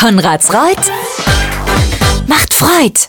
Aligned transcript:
Konrads 0.00 0.50
Reut 0.54 0.78
macht 2.26 2.54
Freud. 2.54 3.00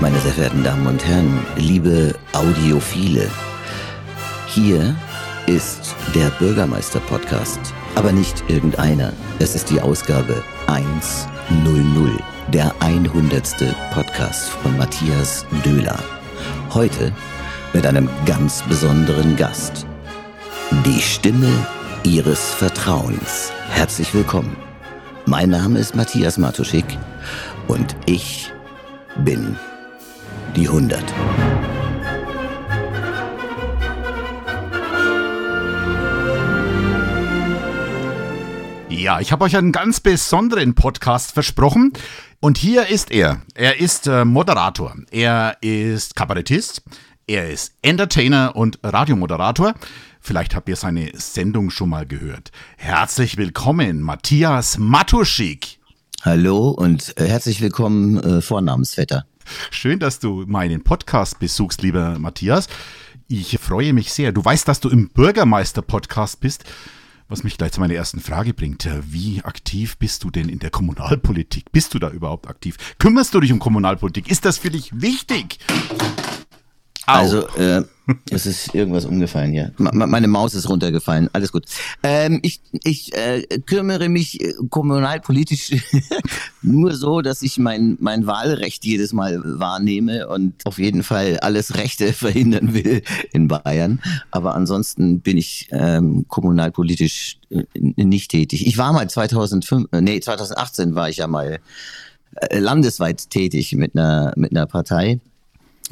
Meine 0.00 0.20
sehr 0.20 0.30
verehrten 0.30 0.62
Damen 0.62 0.86
und 0.86 1.04
Herren, 1.04 1.44
liebe 1.56 2.14
Audiophile, 2.32 3.28
hier 4.46 4.94
ist 5.46 5.96
der 6.14 6.28
Bürgermeister-Podcast, 6.38 7.58
aber 7.96 8.12
nicht 8.12 8.44
irgendeiner. 8.46 9.12
Es 9.40 9.56
ist 9.56 9.68
die 9.68 9.80
Ausgabe 9.80 10.44
100, 10.68 12.22
der 12.54 12.72
100. 12.78 13.74
Podcast 13.92 14.50
von 14.50 14.76
Matthias 14.78 15.44
Döhler. 15.64 15.98
Heute 16.72 17.12
mit 17.72 17.86
einem 17.86 18.08
ganz 18.26 18.62
besonderen 18.68 19.36
Gast. 19.36 19.86
Die 20.84 21.00
Stimme 21.00 21.50
Ihres 22.02 22.52
Vertrauens. 22.54 23.52
Herzlich 23.70 24.12
willkommen. 24.14 24.56
Mein 25.26 25.50
Name 25.50 25.78
ist 25.78 25.94
Matthias 25.94 26.38
Matuschik 26.38 26.98
und 27.68 27.94
ich 28.06 28.50
bin 29.24 29.56
die 30.56 30.66
100. 30.66 31.02
Ja, 38.88 39.20
ich 39.20 39.32
habe 39.32 39.44
euch 39.44 39.56
einen 39.56 39.72
ganz 39.72 40.00
besonderen 40.00 40.74
Podcast 40.74 41.32
versprochen. 41.32 41.92
Und 42.40 42.58
hier 42.58 42.88
ist 42.88 43.10
er. 43.10 43.42
Er 43.54 43.78
ist 43.80 44.06
äh, 44.06 44.24
Moderator. 44.24 44.94
Er 45.10 45.56
ist 45.60 46.16
Kabarettist. 46.16 46.82
Er 47.30 47.48
ist 47.48 47.74
Entertainer 47.82 48.56
und 48.56 48.80
Radiomoderator. 48.82 49.74
Vielleicht 50.20 50.56
habt 50.56 50.68
ihr 50.68 50.74
seine 50.74 51.12
Sendung 51.14 51.70
schon 51.70 51.88
mal 51.88 52.04
gehört. 52.04 52.50
Herzlich 52.76 53.36
willkommen, 53.36 54.02
Matthias 54.02 54.78
Matuschik. 54.78 55.78
Hallo 56.22 56.70
und 56.70 57.16
äh, 57.20 57.28
herzlich 57.28 57.60
willkommen, 57.60 58.18
äh, 58.18 58.40
Vornamensvetter. 58.40 59.26
Schön, 59.70 60.00
dass 60.00 60.18
du 60.18 60.44
meinen 60.48 60.82
Podcast 60.82 61.38
besuchst, 61.38 61.82
lieber 61.82 62.18
Matthias. 62.18 62.66
Ich 63.28 63.56
freue 63.60 63.92
mich 63.92 64.12
sehr. 64.12 64.32
Du 64.32 64.44
weißt, 64.44 64.66
dass 64.66 64.80
du 64.80 64.88
im 64.88 65.10
Bürgermeister-Podcast 65.10 66.40
bist. 66.40 66.64
Was 67.28 67.44
mich 67.44 67.56
gleich 67.56 67.70
zu 67.70 67.78
meiner 67.78 67.94
ersten 67.94 68.18
Frage 68.18 68.54
bringt. 68.54 68.88
Wie 69.02 69.40
aktiv 69.44 69.98
bist 69.98 70.24
du 70.24 70.32
denn 70.32 70.48
in 70.48 70.58
der 70.58 70.70
Kommunalpolitik? 70.70 71.70
Bist 71.70 71.94
du 71.94 72.00
da 72.00 72.10
überhaupt 72.10 72.48
aktiv? 72.48 72.76
Kümmerst 72.98 73.32
du 73.34 73.38
dich 73.38 73.52
um 73.52 73.60
Kommunalpolitik? 73.60 74.28
Ist 74.28 74.44
das 74.44 74.58
für 74.58 74.70
dich 74.70 75.00
wichtig? 75.00 75.60
Au. 77.06 77.12
Also, 77.12 77.46
äh, 77.56 77.82
es 78.30 78.46
ist 78.46 78.74
irgendwas 78.74 79.04
umgefallen 79.04 79.52
hier. 79.52 79.72
meine 79.78 80.28
Maus 80.28 80.54
ist 80.54 80.68
runtergefallen. 80.68 81.28
Alles 81.32 81.52
gut. 81.52 81.64
Ähm, 82.02 82.40
ich 82.42 82.60
ich 82.82 83.14
äh, 83.14 83.42
kümmere 83.66 84.08
mich 84.08 84.40
äh, 84.40 84.54
kommunalpolitisch 84.68 85.72
nur 86.62 86.94
so, 86.94 87.20
dass 87.20 87.42
ich 87.42 87.58
mein, 87.58 87.96
mein 88.00 88.26
Wahlrecht 88.26 88.84
jedes 88.84 89.12
Mal 89.12 89.40
wahrnehme 89.44 90.28
und 90.28 90.66
auf 90.66 90.78
jeden 90.78 91.02
Fall 91.02 91.38
alles 91.40 91.76
Rechte 91.76 92.12
verhindern 92.12 92.74
will 92.74 93.02
in 93.32 93.48
Bayern. 93.48 94.00
Aber 94.30 94.54
ansonsten 94.54 95.20
bin 95.20 95.36
ich 95.36 95.68
ähm, 95.70 96.26
kommunalpolitisch 96.28 97.38
äh, 97.50 97.64
nicht 97.74 98.30
tätig. 98.30 98.66
Ich 98.66 98.78
war 98.78 98.92
mal 98.92 99.08
2005, 99.08 99.88
äh, 99.92 100.00
nee, 100.00 100.20
2018 100.20 100.94
war 100.94 101.08
ich 101.08 101.18
ja 101.18 101.26
mal 101.26 101.60
landesweit 102.52 103.28
tätig 103.30 103.74
mit 103.74 103.96
einer, 103.96 104.32
mit 104.36 104.52
einer 104.52 104.66
Partei. 104.66 105.20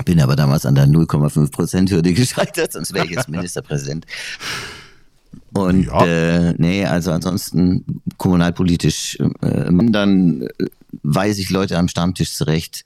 Bin 0.04 0.20
aber 0.20 0.36
damals 0.36 0.64
an 0.64 0.74
der 0.74 0.86
0,5 0.86 1.50
Prozent 1.50 1.91
Hürde 1.91 2.12
gescheitert, 2.14 2.72
sonst 2.72 2.94
wäre 2.94 3.06
ich 3.06 3.12
jetzt 3.12 3.28
Ministerpräsident. 3.28 4.06
Und 5.52 5.86
ja. 5.86 6.06
äh, 6.06 6.54
nee, 6.56 6.84
also 6.84 7.10
ansonsten 7.10 8.02
kommunalpolitisch, 8.16 9.19
äh, 9.41 9.70
dann 9.70 10.42
äh, 10.42 10.66
weise 11.03 11.41
ich 11.41 11.50
Leute 11.50 11.78
am 11.78 11.88
Stammtisch 11.88 12.34
zurecht, 12.34 12.84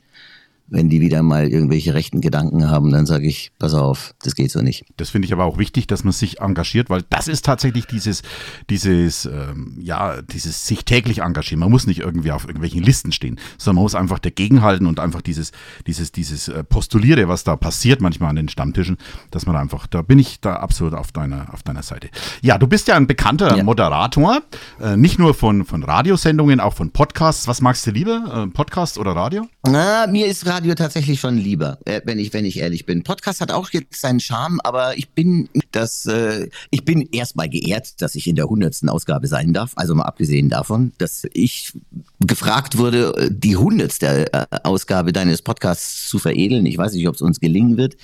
wenn 0.72 0.88
die 0.88 1.02
wieder 1.02 1.22
mal 1.22 1.48
irgendwelche 1.48 1.92
rechten 1.92 2.22
Gedanken 2.22 2.70
haben, 2.70 2.90
dann 2.90 3.04
sage 3.04 3.26
ich, 3.26 3.52
pass 3.58 3.74
auf, 3.74 4.14
das 4.22 4.34
geht 4.34 4.50
so 4.50 4.62
nicht. 4.62 4.86
Das 4.96 5.10
finde 5.10 5.26
ich 5.26 5.32
aber 5.32 5.44
auch 5.44 5.58
wichtig, 5.58 5.86
dass 5.86 6.02
man 6.02 6.12
sich 6.12 6.40
engagiert, 6.40 6.88
weil 6.88 7.02
das 7.10 7.28
ist 7.28 7.44
tatsächlich 7.44 7.86
dieses, 7.86 8.22
dieses, 8.70 9.26
ähm, 9.26 9.78
ja, 9.82 10.22
dieses 10.22 10.66
sich 10.66 10.86
täglich 10.86 11.18
engagieren. 11.18 11.60
Man 11.60 11.70
muss 11.70 11.86
nicht 11.86 12.00
irgendwie 12.00 12.32
auf 12.32 12.44
irgendwelchen 12.44 12.82
Listen 12.82 13.12
stehen, 13.12 13.38
sondern 13.58 13.76
man 13.76 13.82
muss 13.84 13.94
einfach 13.94 14.18
dagegenhalten 14.18 14.86
und 14.86 14.98
einfach 14.98 15.20
dieses, 15.20 15.52
dieses, 15.86 16.10
dieses 16.10 16.48
äh, 16.48 16.64
Postuliere, 16.64 17.28
was 17.28 17.44
da 17.44 17.56
passiert 17.56 18.00
manchmal 18.00 18.30
an 18.30 18.36
den 18.36 18.48
Stammtischen, 18.48 18.96
dass 19.30 19.44
man 19.44 19.56
einfach, 19.56 19.86
da 19.86 20.00
bin 20.00 20.18
ich 20.18 20.40
da 20.40 20.54
absolut 20.56 20.94
auf 20.94 21.12
deiner, 21.12 21.52
auf 21.52 21.62
deiner 21.62 21.82
Seite. 21.82 22.08
Ja, 22.40 22.56
du 22.56 22.66
bist 22.66 22.88
ja 22.88 22.96
ein 22.96 23.06
bekannter 23.06 23.58
ja. 23.58 23.62
Moderator, 23.62 24.40
äh, 24.80 24.96
nicht 24.96 25.18
nur 25.18 25.34
von, 25.34 25.66
von 25.66 25.82
Radiosendungen, 25.82 26.60
auch 26.60 26.72
von 26.72 26.92
Podcasts. 26.92 27.46
Was 27.46 27.60
magst 27.60 27.86
du 27.86 27.90
lieber, 27.90 28.46
äh, 28.46 28.50
Podcast 28.50 28.96
oder 28.96 29.14
Radio? 29.14 29.46
Na, 29.66 30.06
mir 30.06 30.26
ist 30.26 30.46
Radio 30.46 30.61
Radio 30.62 30.76
tatsächlich 30.76 31.18
schon 31.18 31.38
lieber, 31.38 31.78
äh, 31.86 32.02
wenn 32.04 32.20
ich 32.20 32.32
wenn 32.32 32.44
ich 32.44 32.60
ehrlich 32.60 32.86
bin. 32.86 33.02
Podcast 33.02 33.40
hat 33.40 33.50
auch 33.50 33.70
jetzt 33.70 34.00
seinen 34.00 34.20
Charme, 34.20 34.60
aber 34.62 34.96
ich 34.96 35.08
bin 35.08 35.48
das 35.72 36.06
äh, 36.06 36.50
ich 36.70 36.84
bin 36.84 37.08
erstmal 37.10 37.48
geehrt, 37.48 38.00
dass 38.00 38.14
ich 38.14 38.28
in 38.28 38.36
der 38.36 38.48
hundertsten 38.48 38.88
Ausgabe 38.88 39.26
sein 39.26 39.52
darf. 39.52 39.72
Also 39.74 39.96
mal 39.96 40.04
abgesehen 40.04 40.50
davon, 40.50 40.92
dass 40.98 41.26
ich 41.32 41.72
gefragt 42.20 42.78
wurde, 42.78 43.12
äh, 43.16 43.28
die 43.32 43.56
hundertste 43.56 44.32
äh, 44.32 44.46
Ausgabe 44.62 45.12
deines 45.12 45.42
Podcasts 45.42 46.08
zu 46.08 46.20
veredeln. 46.20 46.64
Ich 46.66 46.78
weiß 46.78 46.92
nicht, 46.92 47.08
ob 47.08 47.16
es 47.16 47.22
uns 47.22 47.40
gelingen 47.40 47.76
wird. 47.76 47.96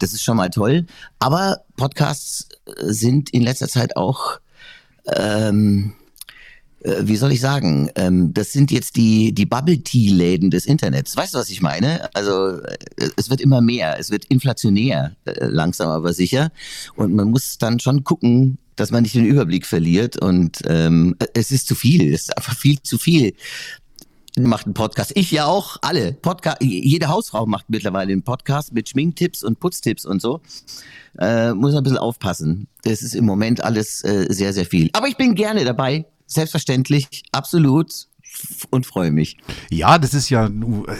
Das 0.00 0.12
ist 0.12 0.24
schon 0.24 0.36
mal 0.36 0.50
toll. 0.50 0.86
Aber 1.20 1.58
Podcasts 1.76 2.48
sind 2.80 3.30
in 3.30 3.42
letzter 3.42 3.68
Zeit 3.68 3.96
auch 3.96 4.40
ähm, 5.16 5.92
äh, 5.92 5.99
wie 6.82 7.16
soll 7.16 7.32
ich 7.32 7.40
sagen, 7.40 7.90
ähm, 7.94 8.32
das 8.32 8.52
sind 8.52 8.70
jetzt 8.70 8.96
die, 8.96 9.32
die 9.32 9.44
Bubble-Tea-Läden 9.44 10.50
des 10.50 10.64
Internets. 10.66 11.16
Weißt 11.16 11.34
du, 11.34 11.38
was 11.38 11.50
ich 11.50 11.60
meine? 11.60 12.08
Also 12.14 12.58
äh, 12.62 12.78
es 13.16 13.28
wird 13.28 13.40
immer 13.40 13.60
mehr, 13.60 13.98
es 13.98 14.10
wird 14.10 14.24
inflationär, 14.26 15.14
äh, 15.26 15.44
langsam 15.46 15.90
aber 15.90 16.12
sicher. 16.14 16.50
Und 16.96 17.14
man 17.14 17.30
muss 17.30 17.58
dann 17.58 17.80
schon 17.80 18.04
gucken, 18.04 18.58
dass 18.76 18.90
man 18.90 19.02
nicht 19.02 19.14
den 19.14 19.26
Überblick 19.26 19.66
verliert. 19.66 20.16
Und 20.16 20.62
ähm, 20.66 21.16
es 21.34 21.50
ist 21.50 21.68
zu 21.68 21.74
viel, 21.74 22.14
es 22.14 22.22
ist 22.22 22.36
einfach 22.36 22.56
viel 22.56 22.80
zu 22.82 22.96
viel. 22.96 23.34
Macht 24.38 24.64
einen 24.64 24.74
Podcast. 24.74 25.12
Ich 25.16 25.30
ja 25.32 25.44
auch, 25.44 25.76
alle. 25.82 26.12
Podcast, 26.12 26.62
jede 26.62 27.08
Hausfrau 27.08 27.44
macht 27.44 27.68
mittlerweile 27.68 28.12
einen 28.12 28.22
Podcast 28.22 28.72
mit 28.72 28.88
Schminktipps 28.88 29.42
und 29.42 29.60
Putztipps 29.60 30.06
und 30.06 30.22
so. 30.22 30.40
Äh, 31.18 31.52
muss 31.52 31.74
ein 31.74 31.82
bisschen 31.82 31.98
aufpassen. 31.98 32.68
Das 32.84 33.02
ist 33.02 33.14
im 33.14 33.26
Moment 33.26 33.62
alles 33.62 34.02
äh, 34.04 34.26
sehr, 34.30 34.54
sehr 34.54 34.64
viel. 34.64 34.88
Aber 34.94 35.08
ich 35.08 35.16
bin 35.16 35.34
gerne 35.34 35.64
dabei 35.64 36.06
selbstverständlich, 36.30 37.24
absolut 37.32 38.06
und 38.70 38.86
freue 38.86 39.10
mich. 39.10 39.36
Ja, 39.70 39.98
das 39.98 40.14
ist 40.14 40.30
ja, 40.30 40.50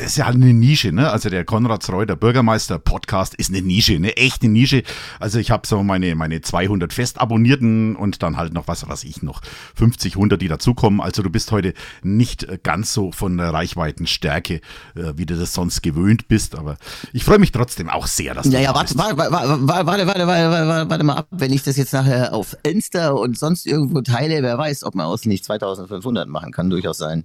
ist 0.05 0.17
ja 0.17 0.27
eine 0.27 0.53
Nische, 0.53 0.93
ne? 0.93 1.11
Also 1.11 1.31
der 1.31 1.45
Konrad 1.45 1.89
Reu, 1.89 2.07
der 2.07 2.17
Bürgermeister 2.17 2.79
Podcast, 2.79 3.35
ist 3.35 3.51
eine 3.51 3.63
Nische, 3.63 3.95
eine 3.95 4.17
echte 4.17 4.49
Nische. 4.49 4.83
Also 5.19 5.39
ich 5.39 5.51
habe 5.51 5.67
so 5.67 5.83
meine, 5.83 6.15
meine 6.15 6.41
200 6.41 6.93
Festabonnierten 6.93 7.97
und 7.97 8.23
dann 8.23 8.37
halt 8.37 8.53
noch, 8.53 8.69
was 8.69 8.89
was 8.89 9.05
ich, 9.05 9.23
noch 9.23 9.41
50, 9.77 10.15
100, 10.15 10.41
die 10.41 10.49
dazukommen. 10.49 11.01
Also 11.01 11.23
du 11.23 11.31
bist 11.31 11.53
heute 11.53 11.75
nicht 12.03 12.45
äh, 12.45 12.59
ganz 12.63 12.93
so 12.93 13.13
von 13.13 13.37
der 13.37 13.53
Reichweitenstärke, 13.53 14.61
äh, 14.95 15.13
wie 15.17 15.27
du 15.27 15.37
das 15.37 15.55
sonst 15.55 15.83
gewöhnt 15.83 16.29
bist. 16.29 16.57
Aber 16.57 16.77
ich 17.13 17.25
freue 17.25 17.39
mich 17.39 17.53
trotzdem 17.53 17.89
auch 17.89 18.07
sehr, 18.07 18.35
dass 18.35 18.47
du 18.47 18.53
Naja, 18.53 18.75
warte, 18.75 18.97
warte, 18.97 19.17
warte, 19.17 19.67
warte, 19.67 20.07
warte, 20.07 20.27
warte, 20.27 20.91
warte 20.91 21.05
mal 21.05 21.15
ab, 21.15 21.29
wenn 21.31 21.53
ich 21.53 21.63
das 21.63 21.77
jetzt 21.77 21.93
nachher 21.93 22.35
auf 22.35 22.57
Insta 22.63 23.11
und 23.11 23.39
sonst 23.39 23.67
irgendwo 23.67 24.01
teile, 24.03 24.43
wer 24.43 24.59
weiß, 24.59 24.85
ob 24.85 24.95
man 24.95 25.07
aus 25.07 25.25
nicht 25.25 25.45
2500 25.45 26.29
machen 26.29 26.53
kann, 26.53 26.71
durchaus 26.71 26.99
sein. 26.99 27.25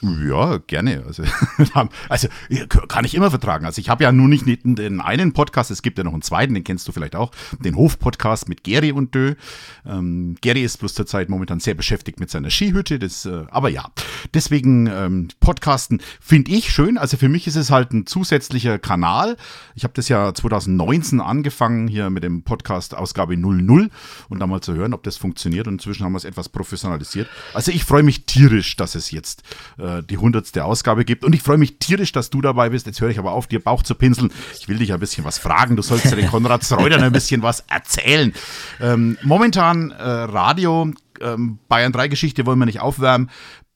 Ja, 0.00 0.58
gerne. 0.58 1.02
Also, 1.06 1.22
also 2.08 2.28
kann 2.88 3.04
ich 3.04 3.14
immer 3.14 3.30
vertragen. 3.30 3.64
Also 3.64 3.80
ich 3.80 3.88
habe 3.88 4.04
ja 4.04 4.12
nur 4.12 4.28
nicht 4.28 4.44
den 4.46 5.00
einen 5.00 5.32
Podcast, 5.32 5.70
es 5.70 5.82
gibt 5.82 5.98
ja 5.98 6.04
noch 6.04 6.12
einen 6.12 6.22
zweiten, 6.22 6.54
den 6.54 6.64
kennst 6.64 6.86
du 6.86 6.92
vielleicht 6.92 7.16
auch, 7.16 7.30
den 7.58 7.76
Hof-Podcast 7.76 8.48
mit 8.48 8.64
Gary 8.64 8.92
und 8.92 9.14
Dö. 9.14 9.34
Ähm, 9.86 10.36
Gary 10.42 10.62
ist 10.62 10.78
bloß 10.78 10.94
zurzeit 10.94 11.28
momentan 11.28 11.60
sehr 11.60 11.74
beschäftigt 11.74 12.20
mit 12.20 12.30
seiner 12.30 12.50
Skihütte, 12.50 12.98
das, 12.98 13.24
äh, 13.24 13.44
aber 13.50 13.68
ja, 13.70 13.90
deswegen 14.34 14.86
ähm, 14.86 15.28
Podcasten 15.40 16.00
finde 16.20 16.52
ich 16.52 16.70
schön. 16.70 16.98
Also 16.98 17.16
für 17.16 17.28
mich 17.28 17.46
ist 17.46 17.56
es 17.56 17.70
halt 17.70 17.92
ein 17.92 18.06
zusätzlicher 18.06 18.78
Kanal. 18.78 19.36
Ich 19.74 19.84
habe 19.84 19.94
das 19.94 20.08
ja 20.08 20.34
2019 20.34 21.20
angefangen 21.20 21.88
hier 21.88 22.10
mit 22.10 22.24
dem 22.24 22.42
Podcast 22.42 22.94
Ausgabe 22.94 23.36
00 23.36 23.90
und 24.28 24.38
da 24.38 24.46
mal 24.46 24.60
zu 24.60 24.74
hören, 24.74 24.92
ob 24.92 25.02
das 25.02 25.16
funktioniert 25.16 25.66
und 25.66 25.74
inzwischen 25.74 26.04
haben 26.04 26.12
wir 26.12 26.18
es 26.18 26.24
etwas 26.24 26.48
professionalisiert. 26.48 27.28
Also 27.54 27.72
ich 27.72 27.84
freue 27.84 28.02
mich 28.02 28.26
tierisch, 28.26 28.76
dass 28.76 28.94
es 28.94 29.10
jetzt 29.10 29.42
äh, 29.78 30.02
die 30.02 30.18
hundertste 30.18 30.64
Ausgabe 30.64 31.04
gibt. 31.04 31.24
Und 31.24 31.34
ich 31.34 31.42
freue 31.42 31.58
mich 31.58 31.78
tierisch, 31.78 32.12
dass 32.12 32.30
du 32.30 32.40
dabei 32.40 32.70
bist. 32.70 32.86
Jetzt 32.86 33.00
höre 33.00 33.10
ich 33.10 33.18
aber 33.18 33.32
auf, 33.32 33.46
dir 33.46 33.60
Bauch 33.60 33.82
zu 33.82 33.94
pinseln. 33.94 34.32
Ich 34.58 34.68
will 34.68 34.78
dich 34.78 34.92
ein 34.92 35.00
bisschen 35.00 35.24
was 35.24 35.38
fragen. 35.38 35.76
Du 35.76 35.82
sollst 35.82 36.06
ja 36.06 36.16
den 36.16 36.26
Konrad 36.30 36.62
Zreudern 36.62 37.02
ein 37.02 37.12
bisschen 37.12 37.42
was 37.42 37.64
erzählen. 37.68 38.32
Ähm, 38.80 39.18
momentan 39.22 39.90
äh, 39.90 40.02
Radio, 40.02 40.90
ähm, 41.20 41.58
Bayern 41.68 41.92
3 41.92 42.08
Geschichte 42.08 42.46
wollen 42.46 42.58
wir 42.58 42.66
nicht 42.66 42.80
aufwärmen. 42.80 43.30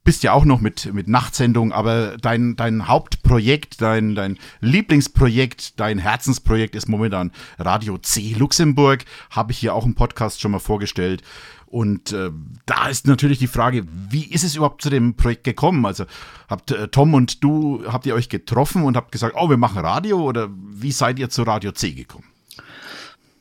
bist 0.05 0.23
ja 0.23 0.33
auch 0.33 0.45
noch 0.45 0.61
mit, 0.61 0.93
mit 0.95 1.09
Nachtsendung, 1.09 1.73
aber 1.73 2.17
dein, 2.17 2.57
dein 2.57 2.89
Hauptprojekt, 2.89 3.81
dein, 3.83 4.15
dein 4.15 4.39
Lieblingsprojekt, 4.61 5.79
dein 5.81 5.99
Herzensprojekt 5.99 6.75
ist 6.75 6.89
momentan 6.89 7.33
Radio 7.59 7.99
C 7.99 8.35
Luxemburg. 8.39 9.05
Habe 9.31 9.53
ich 9.53 9.59
hier 9.59 9.75
auch 9.75 9.85
im 9.85 9.95
Podcast 9.95 10.41
schon 10.41 10.53
mal 10.53 10.61
vorgestellt. 10.61 11.23
Und 11.71 12.13
äh, 12.13 12.31
da 12.65 12.89
ist 12.89 13.07
natürlich 13.07 13.39
die 13.39 13.47
Frage, 13.47 13.85
wie 14.09 14.25
ist 14.25 14.43
es 14.43 14.57
überhaupt 14.57 14.81
zu 14.81 14.89
dem 14.89 15.15
Projekt 15.15 15.45
gekommen? 15.45 15.85
Also 15.85 16.05
habt 16.49 16.71
äh, 16.71 16.89
Tom 16.89 17.13
und 17.13 17.45
du, 17.45 17.85
habt 17.87 18.07
ihr 18.07 18.15
euch 18.15 18.31
getroffen 18.31 18.85
und 18.85 18.97
habt 18.97 19.13
gesagt, 19.13 19.35
oh, 19.37 19.51
wir 19.51 19.59
machen 19.59 19.79
Radio 19.79 20.23
oder 20.23 20.49
wie 20.51 20.93
seid 20.93 21.19
ihr 21.19 21.29
zu 21.29 21.43
Radio 21.43 21.73
C 21.73 21.93
gekommen? 21.93 22.25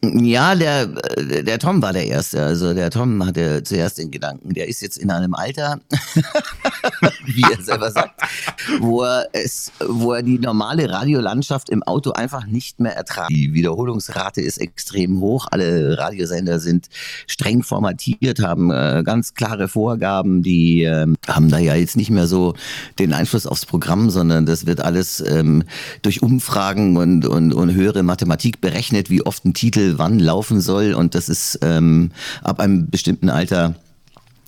Ja, 0.03 0.53
der, 0.53 0.85
der 0.85 1.57
Tom 1.57 1.81
war 1.81 1.91
der 1.91 2.05
Erste. 2.05 2.43
Also 2.43 2.73
der 2.75 2.91
Tom 2.91 3.25
hatte 3.25 3.63
zuerst 3.63 3.97
den 3.97 4.11
Gedanken, 4.11 4.53
der 4.53 4.67
ist 4.67 4.81
jetzt 4.81 4.97
in 4.97 5.09
einem 5.09 5.33
Alter, 5.33 5.79
wie 7.25 7.41
er 7.41 7.61
selber 7.63 7.89
sagt, 7.91 8.21
wo 8.79 9.01
er, 9.01 9.27
es, 9.33 9.71
wo 9.79 10.13
er 10.13 10.21
die 10.21 10.37
normale 10.37 10.91
Radiolandschaft 10.91 11.69
im 11.69 11.81
Auto 11.81 12.11
einfach 12.11 12.45
nicht 12.45 12.79
mehr 12.79 12.95
ertragt. 12.95 13.31
Die 13.31 13.53
Wiederholungsrate 13.53 14.41
ist 14.41 14.59
extrem 14.59 15.19
hoch. 15.19 15.47
Alle 15.49 15.97
Radiosender 15.97 16.59
sind 16.59 16.89
streng 17.25 17.63
formatiert, 17.63 18.39
haben 18.39 18.69
äh, 18.69 19.01
ganz 19.03 19.33
klare 19.33 19.67
Vorgaben. 19.67 20.43
Die 20.43 20.83
äh, 20.83 21.07
haben 21.27 21.49
da 21.49 21.57
ja 21.57 21.73
jetzt 21.73 21.97
nicht 21.97 22.11
mehr 22.11 22.27
so 22.27 22.53
den 22.99 23.13
Einfluss 23.13 23.47
aufs 23.47 23.65
Programm, 23.65 24.11
sondern 24.11 24.45
das 24.45 24.67
wird 24.67 24.79
alles 24.79 25.21
ähm, 25.21 25.63
durch 26.03 26.21
Umfragen 26.21 26.97
und, 26.97 27.25
und, 27.25 27.51
und 27.51 27.73
höhere 27.73 28.03
Mathematik 28.03 28.61
berechnet, 28.61 29.09
wie 29.09 29.25
oft 29.25 29.43
ein 29.43 29.55
Titel 29.55 29.86
wann 29.97 30.19
laufen 30.19 30.61
soll. 30.61 30.93
Und 30.93 31.15
das 31.15 31.29
ist 31.29 31.59
ähm, 31.61 32.11
ab 32.43 32.59
einem 32.59 32.89
bestimmten 32.89 33.29
Alter 33.29 33.75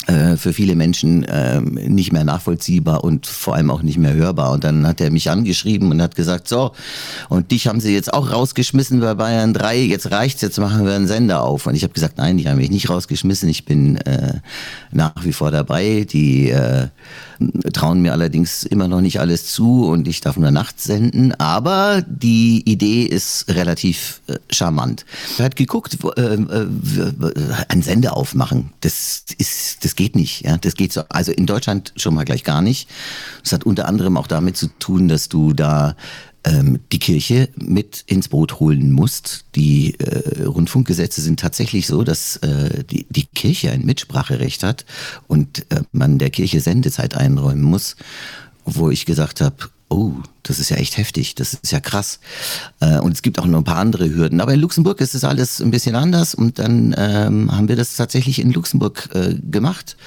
äh, 0.08 0.38
für 0.38 0.54
viele 0.54 0.76
Menschen 0.76 1.24
äh, 1.24 1.62
nicht 1.62 2.12
mehr 2.12 2.24
nachvollziehbar 2.24 3.04
und 3.04 3.28
vor 3.28 3.56
allem 3.56 3.70
auch 3.70 3.84
nicht 3.84 3.98
mehr 3.98 4.14
hörbar. 4.14 4.52
Und 4.54 4.64
dann 4.64 4.88
hat 4.88 5.02
er 5.02 5.12
mich 5.12 5.30
angeschrieben 5.30 5.92
und 5.92 6.02
hat 6.02 6.16
gesagt, 6.16 6.48
so, 6.48 6.72
und 7.28 7.52
dich 7.52 7.68
haben 7.68 7.80
sie 7.80 7.94
jetzt 7.94 8.12
auch 8.12 8.32
rausgeschmissen 8.32 9.02
bei 9.02 9.14
Bayern 9.14 9.54
3, 9.54 9.78
jetzt 9.82 10.10
reicht's, 10.10 10.42
jetzt 10.42 10.58
machen 10.58 10.86
wir 10.86 10.96
einen 10.96 11.08
Sender 11.08 11.44
auf. 11.44 11.68
Und 11.68 11.76
ich 11.76 11.84
habe 11.84 11.94
gesagt, 11.94 12.18
nein, 12.18 12.38
die 12.38 12.50
haben 12.50 12.58
mich 12.58 12.72
nicht 12.72 12.90
rausgeschmissen, 12.90 13.50
ich 13.50 13.66
bin 13.66 13.98
äh, 13.98 14.40
nach 14.92 15.24
wie 15.24 15.34
vor 15.34 15.52
dabei. 15.52 16.08
Die 16.10 16.50
äh, 16.50 16.88
trauen 17.74 18.02
mir 18.02 18.12
allerdings 18.12 18.64
immer 18.64 18.88
noch 18.88 19.02
nicht 19.02 19.20
alles 19.20 19.46
zu 19.48 19.86
und 19.86 20.08
ich 20.08 20.22
darf 20.22 20.38
nur 20.38 20.52
nachts 20.52 20.84
senden. 20.84 21.34
Aber 21.34 22.04
die 22.08 22.64
Idee 22.70 23.04
ist 23.04 23.46
relativ 23.50 24.22
äh, 24.28 24.36
charmant. 24.50 25.06
Er 25.38 25.46
hat 25.46 25.56
geguckt, 25.56 25.98
äh, 26.18 26.34
äh, 26.34 26.68
einen 27.70 27.82
Sender 27.82 28.18
aufmachen. 28.18 28.74
Das 28.82 29.24
ist, 29.38 29.86
das 29.86 29.96
geht 29.96 30.16
nicht. 30.16 30.46
Ja, 30.46 30.58
das 30.58 30.76
geht 30.76 30.92
so. 30.94 31.04
Also 31.10 31.32
in 31.32 31.46
Deutschland 31.46 31.94
schon 31.96 32.14
mal 32.14 32.26
gleich 32.26 32.44
gar 32.44 32.62
nicht. 32.62 32.90
Das 33.44 33.54
hat 33.54 33.66
unter 33.66 33.88
anderem 33.88 34.18
auch 34.18 34.28
damit 34.28 34.58
zu 34.58 34.68
tun, 34.80 35.08
dass 35.08 35.30
du 35.30 35.54
da 35.54 35.96
die 36.46 37.00
Kirche 37.00 37.50
mit 37.58 38.04
ins 38.08 38.30
Boot 38.30 38.60
holen 38.60 38.92
musst. 38.92 39.46
Die 39.56 40.00
äh, 40.00 40.44
Rundfunkgesetze 40.44 41.22
sind 41.22 41.40
tatsächlich 41.40 41.86
so, 41.86 42.04
dass 42.04 42.38
äh, 42.38 42.84
die, 42.84 43.06
die 43.10 43.26
Kirche 43.26 43.72
ein 43.72 43.86
Mitspracherecht 43.86 44.64
hat 44.64 44.86
und 45.28 45.66
äh, 45.72 45.82
man 45.92 46.18
der 46.18 46.30
Kirche 46.30 46.62
Sendezeit 46.62 47.16
einräumen 47.16 47.64
muss, 47.64 47.98
wo 48.66 48.90
ich 48.90 49.06
gesagt 49.06 49.42
habe, 49.42 49.70
oh, 49.90 50.14
das 50.44 50.60
ist 50.60 50.70
ja 50.70 50.78
echt 50.78 50.98
heftig, 50.98 51.36
das 51.36 51.56
ist 51.56 51.72
ja 51.72 51.80
krass. 51.80 52.20
Äh, 52.80 53.00
und 53.00 53.12
es 53.12 53.22
gibt 53.22 53.40
auch 53.40 53.46
noch 53.46 53.60
ein 53.60 53.64
paar 53.64 53.78
andere 53.78 54.10
Hürden. 54.10 54.40
Aber 54.40 54.54
in 54.54 54.60
Luxemburg 54.60 55.02
ist 55.02 55.16
das 55.16 55.24
alles 55.24 55.62
ein 55.62 55.72
bisschen 55.72 55.96
anders 55.96 56.36
und 56.36 56.60
dann 56.60 56.96
ähm, 56.98 57.52
haben 57.52 57.68
wir 57.68 57.76
das 57.76 57.96
tatsächlich 57.96 58.40
in 58.40 58.52
Luxemburg 58.52 59.10
äh, 59.14 59.36
gemacht 59.36 59.98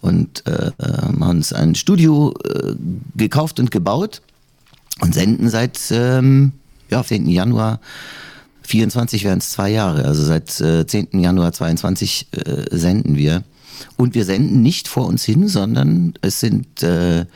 und 0.00 0.46
äh, 0.46 0.70
haben 0.80 1.22
uns 1.22 1.52
ein 1.52 1.74
Studio 1.74 2.34
äh, 2.44 2.74
gekauft 3.16 3.60
und 3.60 3.70
gebaut 3.70 4.22
und 5.00 5.14
senden 5.14 5.48
seit 5.48 5.78
ähm, 5.90 6.52
ja, 6.90 7.02
10. 7.02 7.28
Januar 7.28 7.80
24 8.62 9.24
wären 9.24 9.38
es 9.38 9.50
zwei 9.50 9.70
Jahre. 9.70 10.04
Also 10.04 10.24
seit 10.24 10.60
äh, 10.60 10.86
10. 10.86 11.20
Januar 11.20 11.52
22 11.52 12.28
äh, 12.32 12.64
senden 12.70 13.16
wir. 13.16 13.42
Und 13.96 14.14
wir 14.14 14.24
senden 14.24 14.62
nicht 14.62 14.88
vor 14.88 15.06
uns 15.06 15.24
hin, 15.24 15.48
sondern 15.48 16.14
es 16.22 16.40
sind 16.40 16.82
äh, 16.82 17.26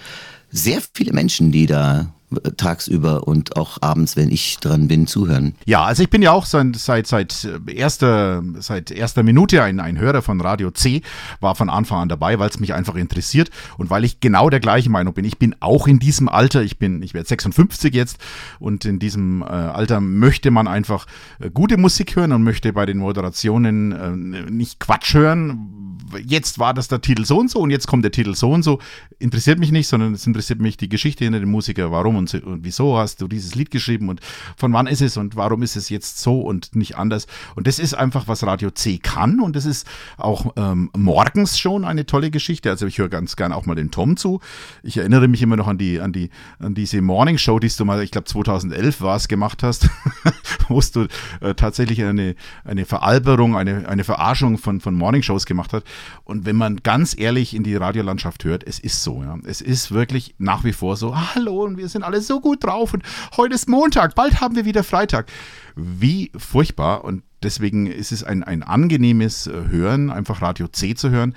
sehr 0.51 0.81
viele 0.95 1.13
Menschen, 1.13 1.53
die 1.53 1.67
da 1.67 2.13
tagsüber 2.57 3.27
und 3.27 3.57
auch 3.57 3.79
abends, 3.81 4.17
wenn 4.17 4.31
ich 4.31 4.59
dran 4.59 4.87
bin, 4.89 5.07
zuhören. 5.07 5.55
Ja, 5.65 5.85
also 5.85 6.03
ich 6.03 6.11
bin 6.11 6.21
ja 6.21 6.33
auch 6.33 6.45
seit, 6.45 6.77
seit, 6.77 7.07
seit, 7.07 7.49
erster, 7.67 8.43
seit 8.59 8.91
erster 8.91 9.23
Minute 9.23 9.63
ein, 9.63 9.81
ein 9.81 9.99
Hörer 9.99 10.21
von 10.21 10.41
Radio 10.41 10.71
C, 10.71 11.03
war 11.41 11.55
von 11.55 11.71
Anfang 11.71 12.01
an 12.01 12.09
dabei, 12.09 12.39
weil 12.39 12.51
es 12.51 12.61
mich 12.61 12.75
einfach 12.75 12.97
interessiert 12.97 13.51
und 13.79 13.89
weil 13.89 14.05
ich 14.05 14.21
genau 14.21 14.51
der 14.51 14.61
gleichen 14.61 14.93
Meinung 14.93 15.15
bin. 15.15 15.25
Ich 15.25 15.39
bin 15.39 15.55
auch 15.61 15.87
in 15.87 15.99
diesem 15.99 16.29
Alter, 16.29 16.63
ich 16.63 16.79
bin, 16.79 17.03
ich 17.03 17.15
werde 17.15 17.29
56 17.29 17.95
jetzt 17.95 18.19
und 18.59 18.85
in 18.85 18.99
diesem 18.99 19.43
äh, 19.43 19.47
Alter 19.47 20.01
möchte 20.01 20.51
man 20.51 20.69
einfach 20.69 21.07
äh, 21.41 21.51
gute 21.51 21.79
Musik 21.79 22.17
hören 22.17 22.33
und 22.33 22.43
möchte 22.43 22.73
bei 22.75 22.85
den 22.85 22.99
Moderationen 22.99 23.93
äh, 23.93 24.51
nicht 24.51 24.81
Quatsch 24.81 25.15
hören. 25.15 25.99
Jetzt 26.25 26.59
war 26.59 26.75
das 26.75 26.89
der 26.89 27.01
Titel 27.01 27.25
so 27.25 27.39
und 27.39 27.51
so 27.51 27.61
und 27.61 27.71
jetzt 27.71 27.87
kommt 27.87 28.05
der 28.05 28.13
Titel 28.13 28.35
so 28.35 28.51
und 28.51 28.63
so. 28.63 28.81
Interessiert 29.19 29.59
mich 29.59 29.73
nicht, 29.73 29.89
sondern 29.89 30.13
es 30.13 30.27
interessiert 30.27 30.61
mich 30.61 30.77
die 30.77 30.89
Geschichte 30.89 31.25
hinter 31.25 31.41
dem 31.41 31.51
Musiker, 31.51 31.91
warum 31.91 32.18
und, 32.19 32.33
und 32.35 32.65
wieso 32.65 32.99
hast 32.99 33.21
du 33.21 33.29
dieses 33.29 33.55
Lied 33.55 33.71
geschrieben 33.71 34.09
und 34.09 34.21
von 34.57 34.73
wann 34.73 34.87
ist 34.87 35.01
es 35.01 35.17
und 35.17 35.37
warum 35.37 35.63
ist 35.63 35.77
es 35.77 35.89
jetzt 35.89 36.19
so 36.19 36.41
und 36.41 36.77
nicht 36.77 36.97
anders. 36.97 37.27
Und 37.55 37.67
das 37.67 37.79
ist 37.79 37.95
einfach, 37.95 38.29
was 38.29 38.45
Radio 38.45 38.71
C 38.71 38.99
kann 38.99 39.41
und 39.41 39.57
das 39.57 39.65
ist 39.65 39.87
auch 40.17 40.53
ähm, 40.57 40.91
morgens 40.97 41.59
schon 41.59 41.85
eine 41.85 42.05
tolle 42.05 42.31
Geschichte. 42.31 42.71
Also 42.71 42.87
ich 42.87 42.99
höre 42.99 43.09
ganz 43.09 43.37
gern 43.37 43.53
auch 43.53 43.67
mal 43.67 43.75
den 43.75 43.91
Tom 43.91 44.17
zu. 44.17 44.41
Ich 44.83 44.97
erinnere 44.97 45.29
mich 45.29 45.43
immer 45.43 45.57
noch 45.57 45.69
an 45.69 45.79
die, 45.79 46.01
an 46.01 46.13
die, 46.13 46.31
an 46.59 46.75
diese 46.75 47.01
Morning 47.01 47.39
Show, 47.39 47.59
die 47.59 47.69
du 47.69 47.85
mal, 47.85 48.03
ich 48.03 48.11
glaube 48.11 48.27
2011 48.27 49.01
war 49.01 49.17
es, 49.17 49.29
gemacht 49.29 49.63
hast, 49.63 49.89
wo 50.69 50.81
du 50.81 51.07
äh, 51.41 51.55
tatsächlich 51.55 52.03
eine, 52.03 52.35
eine 52.65 52.85
Veralberung, 52.85 53.57
eine, 53.57 53.89
eine 53.89 54.05
Verarschung 54.05 54.59
von, 54.59 54.81
von 54.81 54.95
Morning 54.95 55.23
Shows 55.23 55.47
gemacht 55.47 55.73
hast. 55.73 55.85
Und 56.25 56.47
wenn 56.47 56.57
man 56.57 56.79
ganz 56.83 57.19
ehrlich 57.19 57.55
in 57.55 57.63
die 57.63 57.77
Radiolandschaft 57.77 58.45
hört, 58.45 58.65
es 58.67 58.79
ist 58.79 59.03
so, 59.03 59.23
ja. 59.23 59.39
Es 59.45 59.61
ist 59.61 59.93
wirklich 59.93 60.35
nach 60.39 60.65
wie 60.65 60.73
vor 60.73 60.97
so, 60.97 61.17
hallo 61.17 61.65
und 61.65 61.77
wir 61.77 61.89
sind 61.89 62.03
alle 62.09 62.23
so 62.23 62.41
gut 62.41 62.65
drauf 62.65 62.95
und 62.95 63.03
heute 63.37 63.55
ist 63.55 63.69
Montag, 63.69 64.15
bald 64.15 64.41
haben 64.41 64.57
wir 64.57 64.65
wieder 64.65 64.83
Freitag. 64.83 65.31
Wie 65.77 66.33
furchtbar 66.37 67.05
und 67.05 67.23
deswegen 67.43 67.87
ist 67.87 68.13
es 68.13 68.25
ein, 68.25 68.43
ein 68.43 68.63
angenehmes 68.63 69.47
äh, 69.47 69.53
Hören, 69.69 70.11
einfach 70.11 70.41
Radio 70.41 70.69
C 70.69 70.95
zu 70.95 71.11
hören. 71.11 71.35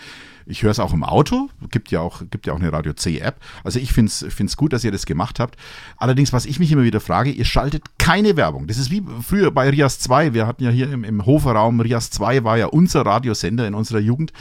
Ich 0.51 0.63
höre 0.63 0.71
es 0.71 0.79
auch 0.79 0.93
im 0.93 1.03
Auto, 1.03 1.49
gibt 1.71 1.91
ja 1.91 2.01
auch, 2.01 2.21
gibt 2.29 2.45
ja 2.45 2.53
auch 2.53 2.59
eine 2.59 2.71
Radio 2.71 2.93
C-App. 2.93 3.37
Also 3.63 3.79
ich 3.79 3.93
finde 3.93 4.11
es 4.11 4.57
gut, 4.57 4.73
dass 4.73 4.83
ihr 4.83 4.91
das 4.91 5.05
gemacht 5.05 5.39
habt. 5.39 5.57
Allerdings, 5.97 6.33
was 6.33 6.45
ich 6.45 6.59
mich 6.59 6.71
immer 6.71 6.83
wieder 6.83 6.99
frage, 6.99 7.31
ihr 7.31 7.45
schaltet 7.45 7.83
keine 7.97 8.35
Werbung. 8.35 8.67
Das 8.67 8.77
ist 8.77 8.91
wie 8.91 9.01
früher 9.21 9.51
bei 9.51 9.69
Rias 9.69 9.99
2. 9.99 10.33
Wir 10.33 10.45
hatten 10.45 10.63
ja 10.63 10.69
hier 10.69 10.91
im, 10.91 11.03
im 11.03 11.25
Hoferraum, 11.25 11.79
Rias 11.79 12.11
2 12.11 12.43
war 12.43 12.57
ja 12.57 12.67
unser 12.67 13.05
Radiosender 13.05 13.65
in 13.65 13.73
unserer 13.73 13.99
Jugend 13.99 14.33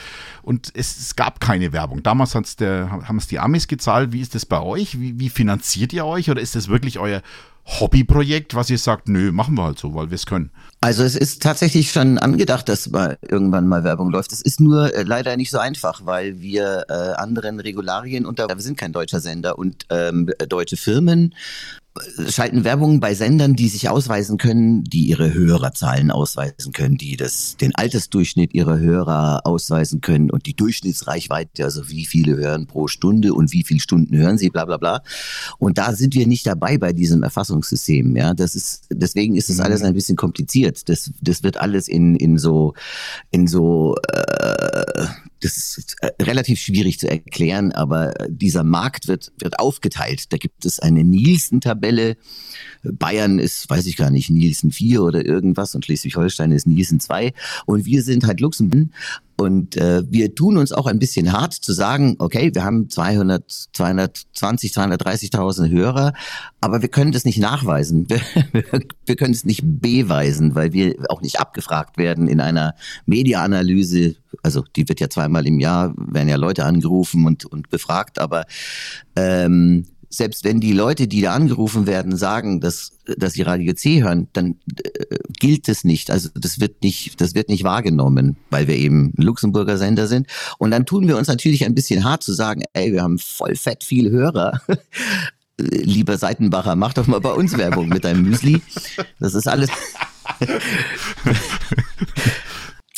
und 0.42 0.72
es, 0.74 0.98
es 0.98 1.16
gab 1.16 1.40
keine 1.40 1.72
Werbung. 1.72 2.02
Damals 2.02 2.32
der, 2.56 2.90
haben 2.90 3.18
es 3.18 3.28
die 3.28 3.38
Amis 3.38 3.68
gezahlt. 3.68 4.12
Wie 4.12 4.20
ist 4.20 4.34
das 4.34 4.44
bei 4.44 4.60
euch? 4.60 5.00
Wie, 5.00 5.18
wie 5.18 5.28
finanziert 5.28 5.92
ihr 5.92 6.04
euch 6.04 6.30
oder 6.30 6.40
ist 6.40 6.56
das 6.56 6.68
wirklich 6.68 6.98
euer 6.98 7.22
Hobbyprojekt, 7.64 8.54
was 8.54 8.70
ihr 8.70 8.78
sagt, 8.78 9.08
nö, 9.08 9.32
machen 9.32 9.56
wir 9.56 9.64
halt 9.64 9.78
so, 9.78 9.94
weil 9.94 10.10
wir 10.10 10.16
es 10.16 10.26
können? 10.26 10.50
Also 10.82 11.04
es 11.04 11.14
ist 11.14 11.42
tatsächlich 11.42 11.92
schon 11.92 12.16
angedacht, 12.16 12.66
dass 12.70 12.88
mal 12.88 13.18
irgendwann 13.20 13.68
mal 13.68 13.84
Werbung 13.84 14.10
läuft. 14.10 14.32
Es 14.32 14.40
ist 14.40 14.60
nur 14.60 14.94
äh, 14.94 15.02
leider 15.02 15.36
nicht 15.36 15.50
so 15.50 15.58
einfach, 15.58 16.06
weil 16.06 16.40
wir 16.40 16.86
äh, 16.88 16.92
anderen 17.20 17.60
Regularien 17.60 18.24
unter, 18.24 18.48
wir 18.48 18.60
sind 18.60 18.78
kein 18.78 18.92
deutscher 18.92 19.20
Sender 19.20 19.58
und 19.58 19.84
ähm, 19.90 20.30
deutsche 20.48 20.78
Firmen 20.78 21.34
schalten 22.28 22.62
Werbung 22.62 23.00
bei 23.00 23.14
Sendern, 23.14 23.56
die 23.56 23.68
sich 23.68 23.88
ausweisen 23.88 24.38
können, 24.38 24.84
die 24.84 25.08
ihre 25.08 25.34
Hörerzahlen 25.34 26.10
ausweisen 26.10 26.72
können, 26.72 26.96
die 26.96 27.16
das, 27.16 27.56
den 27.56 27.74
Altersdurchschnitt 27.74 28.54
ihrer 28.54 28.78
Hörer 28.78 29.40
ausweisen 29.44 30.00
können 30.00 30.30
und 30.30 30.46
die 30.46 30.54
Durchschnittsreichweite, 30.54 31.64
also 31.64 31.90
wie 31.90 32.06
viele 32.06 32.36
hören 32.36 32.66
pro 32.66 32.86
Stunde 32.86 33.34
und 33.34 33.52
wie 33.52 33.64
viele 33.64 33.80
Stunden 33.80 34.16
hören 34.16 34.38
sie, 34.38 34.50
bla 34.50 34.64
bla 34.64 34.76
bla. 34.76 35.02
Und 35.58 35.78
da 35.78 35.92
sind 35.92 36.14
wir 36.14 36.26
nicht 36.26 36.46
dabei 36.46 36.78
bei 36.78 36.92
diesem 36.92 37.24
Erfassungssystem. 37.24 38.16
Ja, 38.16 38.34
das 38.34 38.54
ist 38.54 38.86
deswegen 38.90 39.34
ist 39.34 39.48
das 39.48 39.56
mhm. 39.56 39.64
alles 39.64 39.82
ein 39.82 39.94
bisschen 39.94 40.16
kompliziert. 40.16 40.69
Das, 40.88 41.10
das 41.20 41.42
wird 41.42 41.56
alles 41.56 41.88
in 41.88 42.16
in 42.16 42.38
so 42.38 42.74
in 43.30 43.46
so 43.46 43.96
äh, 44.12 45.06
das 45.40 45.78
ist 45.78 45.96
äh, 46.00 46.10
relativ 46.22 46.60
schwierig 46.60 46.98
zu 46.98 47.08
erklären, 47.08 47.72
aber 47.72 48.12
dieser 48.28 48.62
Markt 48.62 49.08
wird, 49.08 49.32
wird 49.38 49.58
aufgeteilt. 49.58 50.32
Da 50.32 50.36
gibt 50.36 50.64
es 50.64 50.80
eine 50.80 51.02
Nielsen-Tabelle. 51.02 52.16
Bayern 52.82 53.38
ist, 53.38 53.68
weiß 53.68 53.86
ich 53.86 53.96
gar 53.96 54.10
nicht, 54.10 54.30
Nielsen 54.30 54.70
4 54.70 55.02
oder 55.02 55.24
irgendwas 55.24 55.74
und 55.74 55.84
Schleswig-Holstein 55.84 56.52
ist 56.52 56.66
Nielsen 56.66 57.00
2. 57.00 57.32
Und 57.66 57.86
wir 57.86 58.02
sind 58.02 58.26
halt 58.26 58.40
Luxemburg. 58.40 58.88
Und 59.40 59.78
äh, 59.78 60.02
wir 60.06 60.34
tun 60.34 60.58
uns 60.58 60.70
auch 60.70 60.86
ein 60.86 60.98
bisschen 60.98 61.32
hart 61.32 61.54
zu 61.54 61.72
sagen, 61.72 62.16
okay, 62.18 62.50
wir 62.52 62.62
haben 62.62 62.90
200, 62.90 63.42
220, 63.72 64.72
230.000 64.72 65.70
Hörer, 65.70 66.12
aber 66.60 66.82
wir 66.82 66.90
können 66.90 67.10
das 67.10 67.24
nicht 67.24 67.38
nachweisen. 67.38 68.06
Wir, 68.52 68.64
wir 69.06 69.16
können 69.16 69.32
es 69.32 69.44
nicht 69.44 69.62
beweisen, 69.64 70.54
weil 70.54 70.72
wir 70.72 70.94
auch 71.08 71.22
nicht 71.22 71.40
abgefragt 71.40 71.96
werden 71.96 72.28
in 72.28 72.40
einer 72.40 72.74
Mediaanalyse 73.06 74.16
also 74.42 74.64
die 74.76 74.88
wird 74.88 75.00
ja 75.00 75.10
zweimal 75.10 75.46
im 75.46 75.58
Jahr, 75.58 75.92
werden 75.96 76.28
ja 76.28 76.36
Leute 76.36 76.64
angerufen 76.64 77.26
und, 77.26 77.44
und 77.44 77.68
befragt, 77.68 78.18
aber 78.18 78.44
ähm, 79.16 79.86
selbst 80.12 80.42
wenn 80.42 80.60
die 80.60 80.72
Leute, 80.72 81.06
die 81.06 81.20
da 81.20 81.32
angerufen 81.32 81.86
werden, 81.86 82.16
sagen, 82.16 82.60
dass, 82.60 82.98
dass 83.16 83.34
sie 83.34 83.42
Radio 83.42 83.72
C 83.74 84.02
hören, 84.02 84.26
dann 84.32 84.56
äh, 84.84 85.16
gilt 85.38 85.68
es 85.68 85.84
nicht. 85.84 86.10
Also 86.10 86.28
das 86.34 86.58
wird 86.58 86.82
nicht, 86.82 87.20
das 87.20 87.36
wird 87.36 87.48
nicht 87.48 87.62
wahrgenommen, 87.62 88.36
weil 88.50 88.66
wir 88.66 88.74
eben 88.74 89.12
Luxemburger 89.16 89.78
Sender 89.78 90.08
sind. 90.08 90.26
Und 90.58 90.72
dann 90.72 90.84
tun 90.84 91.06
wir 91.06 91.16
uns 91.16 91.28
natürlich 91.28 91.64
ein 91.64 91.76
bisschen 91.76 92.02
hart 92.02 92.24
zu 92.24 92.32
sagen, 92.32 92.62
ey, 92.72 92.92
wir 92.92 93.02
haben 93.02 93.18
voll 93.18 93.54
fett 93.54 93.84
viel 93.84 94.10
Hörer. 94.10 94.60
Lieber 95.58 96.18
Seitenbacher, 96.18 96.74
mach 96.74 96.94
doch 96.94 97.06
mal 97.06 97.20
bei 97.20 97.32
uns 97.32 97.56
Werbung 97.56 97.88
mit 97.88 98.04
deinem 98.04 98.22
Müsli. 98.22 98.62
Das 99.20 99.34
ist 99.34 99.46
alles. 99.46 99.70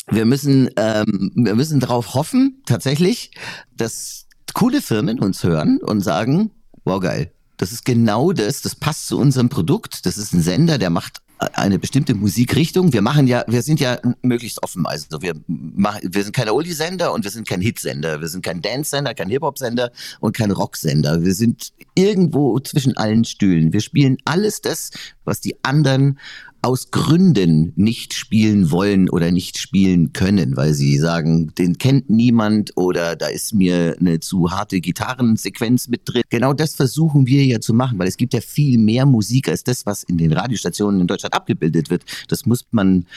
wir 0.09 0.25
müssen, 0.25 0.69
ähm, 0.77 1.31
wir 1.35 1.53
müssen 1.55 1.79
darauf 1.79 2.15
hoffen, 2.15 2.63
tatsächlich, 2.65 3.31
dass 3.75 4.25
coole 4.53 4.81
Firmen 4.81 5.19
uns 5.19 5.43
hören 5.43 5.79
und 5.79 6.01
sagen, 6.01 6.51
wow, 6.85 6.99
geil. 6.99 7.31
Das 7.57 7.71
ist 7.71 7.85
genau 7.85 8.33
das, 8.33 8.61
das 8.61 8.75
passt 8.75 9.07
zu 9.07 9.17
unserem 9.17 9.49
Produkt. 9.49 10.05
Das 10.05 10.17
ist 10.17 10.33
ein 10.33 10.41
Sender, 10.41 10.77
der 10.77 10.89
macht 10.89 11.21
eine 11.53 11.79
bestimmte 11.79 12.13
Musikrichtung. 12.13 12.93
Wir 12.93 13.01
machen 13.01 13.27
ja, 13.27 13.43
wir 13.47 13.61
sind 13.61 13.79
ja 13.79 13.99
möglichst 14.21 14.63
offen. 14.63 14.85
Also 14.85 15.21
wir 15.21 15.33
machen, 15.47 16.01
wir 16.03 16.23
sind 16.23 16.33
kein 16.33 16.49
Oldie-Sender 16.49 17.13
und 17.13 17.23
wir 17.23 17.31
sind 17.31 17.47
kein 17.47 17.61
Hit-Sender. 17.61 18.21
Wir 18.21 18.27
sind 18.27 18.43
kein 18.43 18.61
Dance-Sender, 18.61 19.13
kein 19.13 19.29
Hip-Hop-Sender 19.29 19.91
und 20.19 20.35
kein 20.35 20.51
Rock-Sender. 20.51 21.23
Wir 21.23 21.33
sind 21.33 21.73
irgendwo 21.95 22.59
zwischen 22.59 22.97
allen 22.97 23.25
Stühlen. 23.25 23.73
Wir 23.73 23.81
spielen 23.81 24.17
alles 24.25 24.61
das, 24.61 24.91
was 25.25 25.41
die 25.41 25.63
anderen 25.63 26.19
aus 26.63 26.91
Gründen 26.91 27.73
nicht 27.75 28.13
spielen 28.13 28.71
wollen 28.71 29.09
oder 29.09 29.31
nicht 29.31 29.57
spielen 29.57 30.13
können, 30.13 30.55
weil 30.55 30.73
sie 30.73 30.97
sagen, 30.97 31.53
den 31.57 31.77
kennt 31.77 32.09
niemand 32.09 32.71
oder 32.77 33.17
da 33.17 33.27
ist 33.27 33.53
mir 33.53 33.97
eine 33.99 34.21
zu 34.21 34.49
harte 34.49 34.79
Gitarrensequenz 34.79 35.89
mit 35.89 36.01
drin. 36.05 36.23
Genau 36.29 36.53
das 36.53 36.75
versuchen 36.75 37.27
wir 37.27 37.45
ja 37.45 37.59
zu 37.59 37.73
machen, 37.73 37.99
weil 37.99 38.07
es 38.07 38.15
gibt 38.15 38.33
ja 38.33 38.39
viel 38.39 38.77
mehr 38.77 39.05
Musik 39.05 39.49
als 39.49 39.65
das, 39.65 39.85
was 39.85 40.03
in 40.03 40.17
den 40.17 40.31
Radiostationen 40.31 41.01
in 41.01 41.07
Deutschland 41.07 41.33
abgebildet 41.33 41.89
wird. 41.89 42.03
Das 42.29 42.45
muss 42.45 42.65
man, 42.71 43.07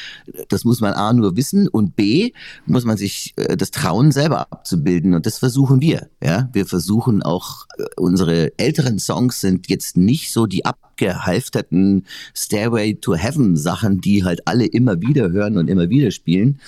das 0.49 0.65
muss 0.65 0.81
man 0.81 0.95
A 0.95 1.13
nur 1.13 1.37
wissen 1.37 1.69
und 1.69 1.95
B 1.95 2.33
muss 2.67 2.85
man 2.85 2.97
sich 2.97 3.33
äh, 3.37 3.57
das 3.57 3.71
trauen, 3.71 4.11
selber 4.11 4.53
abzubilden 4.53 5.15
und 5.15 5.25
das 5.25 5.39
versuchen 5.39 5.81
wir. 5.81 6.09
Ja, 6.21 6.49
wir 6.53 6.67
versuchen 6.67 7.23
auch 7.23 7.67
äh, 7.79 7.85
unsere 7.97 8.59
älteren 8.59 8.99
Songs 8.99 9.41
sind 9.41 9.69
jetzt 9.71 9.97
nicht 9.97 10.33
so 10.33 10.47
die 10.47 10.65
abgehalfterten 10.97 12.07
Stairway 12.35 12.95
to 12.95 13.15
Heaven 13.15 13.57
Sachen, 13.57 14.01
die 14.01 14.25
halt 14.25 14.47
alle 14.47 14.67
immer 14.67 15.01
wieder 15.01 15.31
hören 15.31 15.59
und 15.59 15.69
immer 15.69 15.91
wieder 15.91 16.11
spielen. 16.11 16.61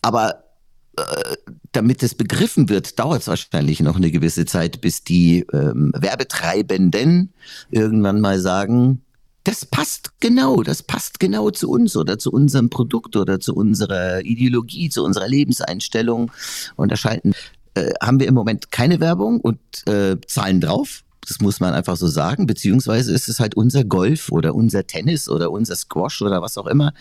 Aber 0.00 0.44
äh, 0.96 1.02
damit 1.72 2.02
es 2.02 2.14
begriffen 2.14 2.68
wird, 2.68 2.98
dauert 2.98 3.22
es 3.22 3.28
wahrscheinlich 3.28 3.80
noch 3.80 3.96
eine 3.96 4.10
gewisse 4.10 4.46
Zeit, 4.46 4.80
bis 4.80 5.04
die 5.04 5.46
ähm, 5.52 5.92
Werbetreibenden 5.96 7.32
irgendwann 7.70 8.20
mal 8.20 8.40
sagen, 8.40 9.02
das 9.44 9.66
passt 9.66 10.20
genau, 10.20 10.62
das 10.62 10.84
passt 10.84 11.18
genau 11.18 11.50
zu 11.50 11.68
uns 11.68 11.96
oder 11.96 12.16
zu 12.16 12.30
unserem 12.30 12.70
Produkt 12.70 13.16
oder 13.16 13.40
zu 13.40 13.56
unserer 13.56 14.24
Ideologie, 14.24 14.88
zu 14.88 15.02
unserer 15.02 15.26
Lebenseinstellung. 15.26 16.30
Und 16.76 16.92
da 16.92 16.96
schalten, 16.96 17.32
äh, 17.74 17.92
haben 18.00 18.20
wir 18.20 18.28
im 18.28 18.34
Moment 18.34 18.70
keine 18.70 19.00
Werbung 19.00 19.40
und 19.40 19.58
äh, 19.88 20.16
zahlen 20.28 20.60
drauf. 20.60 21.02
Das 21.26 21.40
muss 21.40 21.60
man 21.60 21.72
einfach 21.72 21.96
so 21.96 22.08
sagen. 22.08 22.46
Beziehungsweise 22.46 23.12
ist 23.12 23.28
es 23.28 23.40
halt 23.40 23.54
unser 23.54 23.84
Golf 23.84 24.30
oder 24.30 24.54
unser 24.54 24.86
Tennis 24.86 25.28
oder 25.28 25.50
unser 25.50 25.76
Squash 25.76 26.22
oder 26.22 26.42
was 26.42 26.58
auch 26.58 26.66
immer. 26.66 26.92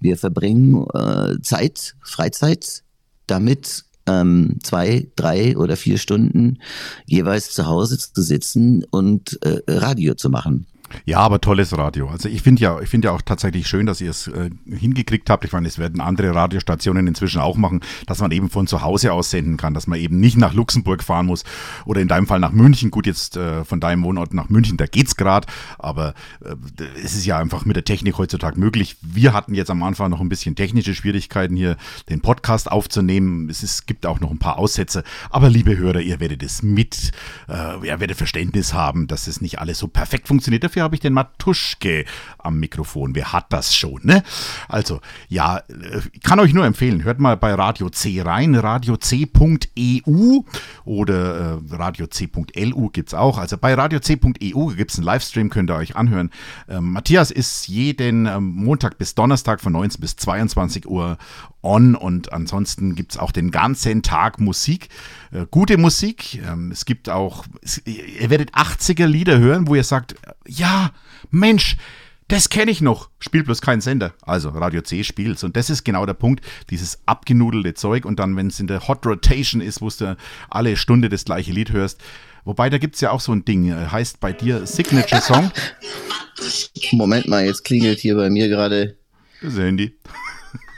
Wir 0.00 0.16
verbringen 0.16 0.86
äh, 0.94 1.40
Zeit, 1.42 1.96
Freizeit 2.02 2.84
damit, 3.26 3.84
ähm, 4.06 4.58
zwei, 4.62 5.08
drei 5.16 5.56
oder 5.56 5.76
vier 5.76 5.98
Stunden 5.98 6.58
jeweils 7.06 7.50
zu 7.50 7.66
Hause 7.66 7.98
zu 7.98 8.22
sitzen 8.22 8.84
und 8.90 9.38
äh, 9.42 9.60
Radio 9.68 10.14
zu 10.14 10.30
machen. 10.30 10.66
Ja, 11.04 11.18
aber 11.18 11.40
tolles 11.40 11.76
Radio. 11.76 12.08
Also 12.08 12.28
ich 12.28 12.42
finde 12.42 12.62
ja, 12.62 12.80
ich 12.80 12.88
finde 12.88 13.08
ja 13.08 13.12
auch 13.12 13.22
tatsächlich 13.22 13.66
schön, 13.66 13.86
dass 13.86 14.00
ihr 14.00 14.10
es 14.10 14.26
äh, 14.28 14.50
hingekriegt 14.66 15.30
habt. 15.30 15.44
Ich 15.44 15.52
meine, 15.52 15.68
es 15.68 15.78
werden 15.78 16.00
andere 16.00 16.34
Radiostationen 16.34 17.06
inzwischen 17.06 17.40
auch 17.40 17.56
machen, 17.56 17.80
dass 18.06 18.20
man 18.20 18.30
eben 18.30 18.50
von 18.50 18.66
zu 18.66 18.82
Hause 18.82 19.12
aus 19.12 19.30
senden 19.30 19.56
kann, 19.56 19.74
dass 19.74 19.86
man 19.86 19.98
eben 19.98 20.20
nicht 20.20 20.36
nach 20.36 20.54
Luxemburg 20.54 21.02
fahren 21.02 21.26
muss 21.26 21.44
oder 21.84 22.00
in 22.00 22.08
deinem 22.08 22.26
Fall 22.26 22.40
nach 22.40 22.52
München. 22.52 22.90
Gut, 22.90 23.06
jetzt 23.06 23.36
äh, 23.36 23.64
von 23.64 23.80
deinem 23.80 24.02
Wohnort 24.04 24.34
nach 24.34 24.48
München, 24.48 24.76
da 24.76 24.86
geht's 24.86 25.16
gerade, 25.16 25.46
aber 25.78 26.14
äh, 26.44 26.54
es 27.02 27.14
ist 27.14 27.26
ja 27.26 27.38
einfach 27.38 27.64
mit 27.64 27.76
der 27.76 27.84
Technik 27.84 28.18
heutzutage 28.18 28.58
möglich. 28.58 28.96
Wir 29.02 29.32
hatten 29.32 29.54
jetzt 29.54 29.70
am 29.70 29.82
Anfang 29.82 30.10
noch 30.10 30.20
ein 30.20 30.28
bisschen 30.28 30.56
technische 30.56 30.94
Schwierigkeiten 30.94 31.56
hier, 31.56 31.76
den 32.08 32.20
Podcast 32.20 32.70
aufzunehmen. 32.70 33.48
Es 33.50 33.62
ist, 33.62 33.86
gibt 33.86 34.06
auch 34.06 34.20
noch 34.20 34.30
ein 34.30 34.38
paar 34.38 34.58
Aussätze, 34.58 35.04
aber 35.30 35.48
liebe 35.48 35.76
Hörer, 35.76 36.00
ihr 36.00 36.20
werdet 36.20 36.42
es 36.42 36.62
mit, 36.62 37.12
äh, 37.48 37.86
ihr 37.86 38.00
werdet 38.00 38.16
Verständnis 38.16 38.74
haben, 38.74 39.06
dass 39.06 39.26
es 39.26 39.40
nicht 39.40 39.58
alles 39.58 39.78
so 39.78 39.88
perfekt 39.88 40.28
funktioniert. 40.28 40.64
Dafür 40.64 40.77
habe 40.82 40.94
ich 40.94 41.00
den 41.00 41.12
Matuschke 41.12 42.04
am 42.38 42.58
Mikrofon. 42.60 43.14
Wer 43.14 43.32
hat 43.32 43.52
das 43.52 43.74
schon, 43.74 44.00
ne? 44.02 44.22
Also, 44.68 45.00
ja, 45.28 45.62
ich 46.12 46.20
kann 46.22 46.40
euch 46.40 46.52
nur 46.52 46.64
empfehlen, 46.64 47.04
hört 47.04 47.18
mal 47.18 47.36
bei 47.36 47.54
Radio 47.54 47.90
C 47.90 48.20
rein, 48.22 48.54
radioc.eu 48.54 50.40
oder 50.84 51.60
äh, 51.70 51.74
radioc.lu 51.74 52.88
gibt 52.90 53.08
es 53.08 53.14
auch. 53.14 53.38
Also 53.38 53.58
bei 53.58 53.74
radioc.eu 53.74 54.66
gibt 54.74 54.90
es 54.90 54.98
einen 54.98 55.04
Livestream, 55.04 55.50
könnt 55.50 55.70
ihr 55.70 55.76
euch 55.76 55.96
anhören. 55.96 56.30
Ähm, 56.68 56.92
Matthias 56.92 57.30
ist 57.30 57.68
jeden 57.68 58.26
ähm, 58.26 58.44
Montag 58.54 58.98
bis 58.98 59.14
Donnerstag 59.14 59.60
von 59.60 59.72
19 59.72 60.00
bis 60.00 60.16
22 60.16 60.88
Uhr 60.88 61.18
on 61.62 61.94
und 61.94 62.32
ansonsten 62.32 62.94
gibt 62.94 63.12
es 63.12 63.18
auch 63.18 63.32
den 63.32 63.50
ganzen 63.50 64.02
Tag 64.02 64.40
Musik. 64.40 64.88
Äh, 65.32 65.46
gute 65.50 65.76
Musik. 65.76 66.40
Ähm, 66.46 66.70
es 66.70 66.84
gibt 66.84 67.08
auch, 67.08 67.44
es, 67.62 67.82
ihr 67.84 68.30
werdet 68.30 68.54
80er 68.54 69.06
Lieder 69.06 69.38
hören, 69.38 69.66
wo 69.66 69.74
ihr 69.74 69.84
sagt, 69.84 70.14
ja, 70.46 70.92
Mensch, 71.30 71.76
das 72.28 72.50
kenne 72.50 72.70
ich 72.70 72.82
noch. 72.82 73.08
Spielt 73.20 73.46
bloß 73.46 73.62
kein 73.62 73.80
Sender. 73.80 74.12
Also 74.22 74.50
Radio 74.50 74.82
C 74.82 75.02
spielt's. 75.02 75.44
Und 75.44 75.56
das 75.56 75.70
ist 75.70 75.84
genau 75.84 76.04
der 76.04 76.14
Punkt. 76.14 76.44
Dieses 76.68 77.00
abgenudelte 77.06 77.72
Zeug. 77.74 78.04
Und 78.04 78.18
dann, 78.18 78.36
wenn 78.36 78.48
es 78.48 78.60
in 78.60 78.66
der 78.66 78.86
Hot 78.86 79.06
Rotation 79.06 79.62
ist, 79.62 79.80
wo 79.80 79.88
du 79.88 80.16
alle 80.50 80.76
Stunde 80.76 81.08
das 81.08 81.24
gleiche 81.24 81.52
Lied 81.52 81.72
hörst. 81.72 82.00
Wobei, 82.44 82.68
da 82.68 82.76
gibt 82.76 82.96
es 82.96 83.00
ja 83.00 83.12
auch 83.12 83.20
so 83.20 83.32
ein 83.32 83.46
Ding. 83.46 83.70
Äh, 83.70 83.86
heißt 83.86 84.20
bei 84.20 84.32
dir 84.32 84.66
Signature 84.66 85.22
Song. 85.22 85.50
Moment 86.92 87.28
mal, 87.28 87.44
jetzt 87.44 87.64
klingelt 87.64 87.98
hier 87.98 88.14
bei 88.14 88.28
mir 88.28 88.48
gerade. 88.48 88.96
Das 89.40 89.56
Handy 89.56 89.96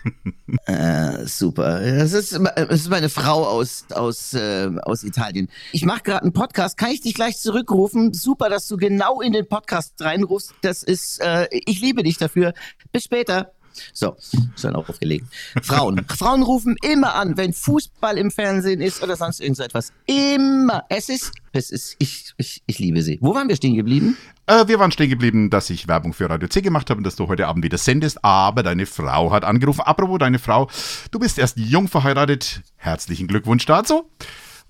äh, 0.67 1.27
super. 1.27 1.81
Das 1.81 2.13
ist, 2.13 2.33
das 2.33 2.71
ist 2.71 2.91
meine 2.91 3.09
Frau 3.09 3.47
aus, 3.47 3.85
aus, 3.91 4.35
äh, 4.35 4.71
aus 4.83 5.05
Italien. 5.05 5.49
Ich 5.73 5.85
mache 5.85 6.03
gerade 6.03 6.23
einen 6.23 6.33
Podcast. 6.33 6.77
Kann 6.77 6.91
ich 6.91 7.01
dich 7.01 7.15
gleich 7.15 7.39
zurückrufen? 7.39 8.13
Super, 8.13 8.49
dass 8.49 8.67
du 8.69 8.77
genau 8.77 9.21
in 9.21 9.33
den 9.33 9.49
Podcast 9.49 9.95
reinrufst. 10.01 10.55
Das 10.63 10.83
ist, 10.83 11.21
äh, 11.21 11.49
ich 11.51 11.81
liebe 11.81 12.03
dich 12.03 12.19
dafür. 12.19 12.55
Bis 12.93 13.05
später. 13.05 13.53
So, 13.93 14.17
ist 14.19 14.65
dann 14.65 14.77
auch 14.77 14.89
aufgelegt. 14.89 15.27
Frauen. 15.63 16.05
Frauen 16.19 16.43
rufen 16.43 16.77
immer 16.83 17.15
an, 17.15 17.37
wenn 17.37 17.53
Fußball 17.53 18.19
im 18.19 18.31
Fernsehen 18.31 18.81
ist 18.81 19.03
oder 19.03 19.17
sonst 19.17 19.41
irgend 19.41 19.57
so 19.57 19.63
etwas. 19.63 19.93
Immer. 20.07 20.85
Es 20.89 21.09
ist, 21.09 21.33
es 21.53 21.71
ist, 21.71 21.97
ich, 21.99 22.33
ich, 22.37 22.63
ich 22.67 22.79
liebe 22.79 23.03
sie. 23.03 23.19
Wo 23.21 23.35
waren 23.35 23.49
wir 23.49 23.57
stehen 23.57 23.75
geblieben? 23.75 24.17
Äh, 24.47 24.69
wir 24.69 24.79
waren 24.79 24.91
stehen 24.91 25.11
geblieben, 25.11 25.51
dass 25.51 25.71
ich 25.71 25.89
Werbung 25.89 26.13
für 26.13 26.29
Radio 26.29 26.49
C 26.49 26.61
gemacht 26.61 26.91
habe 26.91 26.99
und 26.99 27.05
dass 27.05 27.17
du 27.17 27.29
heute 27.29 27.47
Abend 27.47 27.65
wieder 27.65 27.79
sendest, 27.79 28.25
aber 28.25 28.63
deine 28.63 28.87
Frau 28.87 29.31
hat 29.31 29.45
angerufen. 29.45 29.83
Apropos 29.83 30.19
deine 30.19 30.39
Frau, 30.39 30.69
du 31.11 31.19
bist 31.19 31.39
erst 31.39 31.57
jung 31.57 31.89
verheiratet. 31.89 32.63
Herzlichen 32.77 33.29
Glückwunsch 33.29 33.67
dazu. 33.67 34.11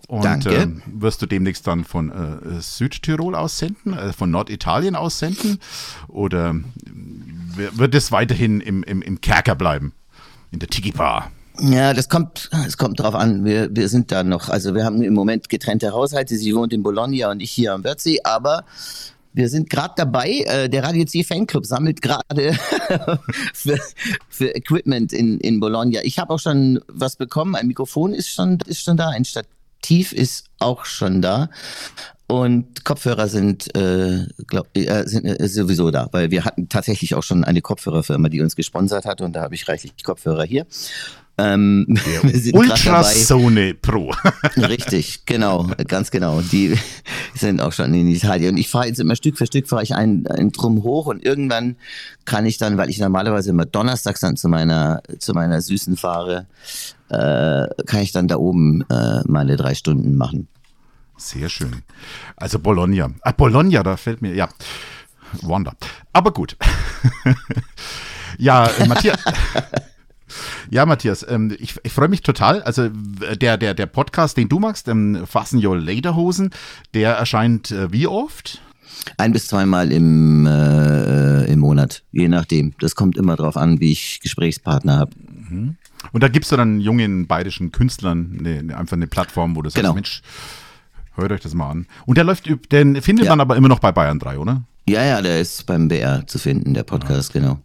Und 0.08 0.24
Danke. 0.24 0.50
Äh, 0.50 0.68
wirst 0.86 1.22
du 1.22 1.26
demnächst 1.26 1.66
dann 1.66 1.84
von 1.84 2.10
äh, 2.10 2.60
Südtirol 2.60 3.34
aussenden, 3.34 3.96
äh, 3.96 4.12
von 4.12 4.30
Norditalien 4.30 4.96
aussenden? 4.96 5.60
Oder 6.08 6.56
wird 7.72 7.94
es 7.94 8.12
weiterhin 8.12 8.60
im, 8.60 8.82
im, 8.82 9.02
im 9.02 9.20
Kerker 9.20 9.54
bleiben? 9.54 9.92
In 10.50 10.58
der 10.58 10.68
Tiki-Bar? 10.68 11.30
Ja, 11.60 11.92
das 11.92 12.08
kommt, 12.08 12.48
es 12.66 12.78
kommt 12.78 13.00
drauf 13.00 13.14
an. 13.14 13.44
Wir, 13.44 13.68
wir 13.74 13.88
sind 13.88 14.10
da 14.10 14.24
noch, 14.24 14.48
also 14.48 14.74
wir 14.74 14.84
haben 14.84 15.02
im 15.02 15.14
Moment 15.14 15.48
getrennte 15.48 15.92
Haushalte. 15.92 16.36
Sie 16.36 16.54
wohnt 16.54 16.72
in 16.72 16.82
Bologna 16.82 17.30
und 17.30 17.40
ich 17.40 17.50
hier 17.50 17.74
am 17.74 17.84
Wörthsee, 17.84 18.20
aber 18.24 18.64
wir 19.32 19.48
sind 19.48 19.68
gerade 19.68 19.94
dabei. 19.96 20.44
Äh, 20.46 20.68
der 20.68 20.82
Radio 20.82 21.04
C 21.04 21.22
Fanclub 21.22 21.66
sammelt 21.66 22.02
gerade 22.02 22.52
für, 23.54 23.78
für 24.28 24.54
Equipment 24.54 25.12
in, 25.12 25.38
in 25.40 25.60
Bologna. 25.60 26.00
Ich 26.02 26.18
habe 26.18 26.32
auch 26.32 26.40
schon 26.40 26.80
was 26.88 27.16
bekommen. 27.16 27.54
Ein 27.54 27.66
Mikrofon 27.66 28.14
ist 28.14 28.28
schon, 28.28 28.58
ist 28.66 28.82
schon 28.82 28.96
da. 28.96 29.10
Ein 29.10 29.24
Stativ 29.80 30.12
ist 30.12 30.44
auch 30.58 30.84
schon 30.84 31.22
da. 31.22 31.48
Und 32.26 32.84
Kopfhörer 32.84 33.26
sind, 33.26 33.74
äh, 33.74 34.24
glaub, 34.46 34.68
äh, 34.76 35.04
sind 35.06 35.24
äh, 35.24 35.48
sowieso 35.48 35.90
da, 35.90 36.08
weil 36.12 36.30
wir 36.30 36.44
hatten 36.44 36.68
tatsächlich 36.68 37.16
auch 37.16 37.24
schon 37.24 37.42
eine 37.42 37.60
Kopfhörerfirma, 37.60 38.28
die 38.28 38.40
uns 38.40 38.54
gesponsert 38.54 39.04
hat 39.04 39.20
und 39.20 39.32
da 39.32 39.42
habe 39.42 39.56
ich 39.56 39.66
reichlich 39.66 39.92
Kopfhörer 40.04 40.44
hier. 40.44 40.64
Ähm, 41.38 41.86
Ultrasone 42.52 43.74
Pro. 43.74 44.14
Richtig, 44.56 45.26
genau, 45.26 45.70
ganz 45.88 46.12
genau. 46.12 46.40
Die 46.40 46.78
sind 47.34 47.60
auch 47.60 47.72
schon 47.72 47.92
in 47.94 48.06
Italien. 48.06 48.52
Und 48.52 48.58
ich 48.58 48.68
fahre 48.68 48.86
jetzt 48.86 49.00
immer 49.00 49.16
Stück 49.16 49.36
für 49.36 49.46
Stück, 49.46 49.66
fahre 49.66 49.82
ich 49.82 49.96
einen, 49.96 50.26
einen 50.28 50.52
Drum 50.52 50.84
hoch 50.84 51.06
und 51.06 51.24
irgendwann 51.24 51.76
kann 52.26 52.46
ich 52.46 52.58
dann, 52.58 52.76
weil 52.76 52.90
ich 52.90 53.00
normalerweise 53.00 53.50
immer 53.50 53.66
donnerstags 53.66 54.20
dann 54.20 54.36
zu 54.36 54.48
meiner, 54.48 55.02
zu 55.18 55.32
meiner 55.32 55.60
Süßen 55.60 55.96
fahre, 55.96 56.46
äh, 57.10 57.68
kann 57.86 58.00
ich 58.00 58.12
dann 58.12 58.28
da 58.28 58.36
oben 58.36 58.84
äh, 58.88 59.20
meine 59.26 59.56
drei 59.56 59.74
Stunden 59.74 60.16
machen. 60.16 60.48
Sehr 61.16 61.48
schön. 61.48 61.82
Also 62.36 62.58
Bologna. 62.58 63.10
Ah, 63.22 63.32
Bologna, 63.32 63.82
da 63.82 63.96
fällt 63.96 64.22
mir, 64.22 64.34
ja. 64.34 64.48
Wanda. 65.42 65.74
Aber 66.12 66.32
gut. 66.32 66.56
ja, 68.38 68.68
Matthias. 68.86 69.18
Ja, 70.70 70.86
Matthias, 70.86 71.26
ähm, 71.28 71.56
ich, 71.58 71.74
ich 71.82 71.92
freue 71.92 72.06
mich 72.06 72.22
total. 72.22 72.62
Also 72.62 72.88
der, 72.88 73.56
der, 73.56 73.74
der 73.74 73.86
Podcast, 73.86 74.36
den 74.36 74.48
du 74.48 74.60
magst, 74.60 74.86
ähm, 74.86 75.26
Fassen 75.26 75.64
Your 75.64 75.76
Lederhosen, 75.76 76.50
der 76.94 77.14
erscheint 77.14 77.72
äh, 77.72 77.92
wie 77.92 78.06
oft? 78.06 78.60
Ein 79.16 79.32
bis 79.32 79.48
zweimal 79.48 79.90
im, 79.90 80.46
äh, 80.46 81.46
im 81.46 81.58
Monat, 81.58 82.04
je 82.12 82.28
nachdem. 82.28 82.74
Das 82.78 82.94
kommt 82.94 83.16
immer 83.16 83.34
darauf 83.34 83.56
an, 83.56 83.80
wie 83.80 83.92
ich 83.92 84.20
Gesprächspartner 84.20 84.98
habe. 84.98 85.12
Mhm. 85.16 85.76
Und 86.12 86.22
da 86.22 86.28
gibst 86.28 86.50
du 86.52 86.56
dann 86.56 86.80
jungen 86.80 87.26
bayerischen 87.26 87.72
Künstlern 87.72 88.36
eine, 88.38 88.76
einfach 88.76 88.96
eine 88.96 89.06
Plattform, 89.06 89.54
wo 89.56 89.62
du 89.62 89.68
sagst, 89.70 89.82
Genau. 89.82 89.94
Mensch, 89.94 90.22
hört 91.14 91.32
euch 91.32 91.40
das 91.40 91.54
mal 91.54 91.70
an. 91.70 91.86
Und 92.06 92.16
der 92.16 92.24
läuft, 92.24 92.50
den 92.72 93.00
findet 93.02 93.26
Ja. 93.26 93.32
man 93.32 93.40
aber 93.40 93.56
immer 93.56 93.68
noch 93.68 93.78
bei 93.80 93.92
Bayern 93.92 94.18
3, 94.18 94.38
oder? 94.38 94.62
Ja, 94.88 95.04
ja, 95.04 95.22
der 95.22 95.40
ist 95.40 95.66
beim 95.66 95.88
BR 95.88 96.26
zu 96.26 96.38
finden, 96.38 96.74
der 96.74 96.82
Podcast, 96.84 97.32
genau. 97.32 97.58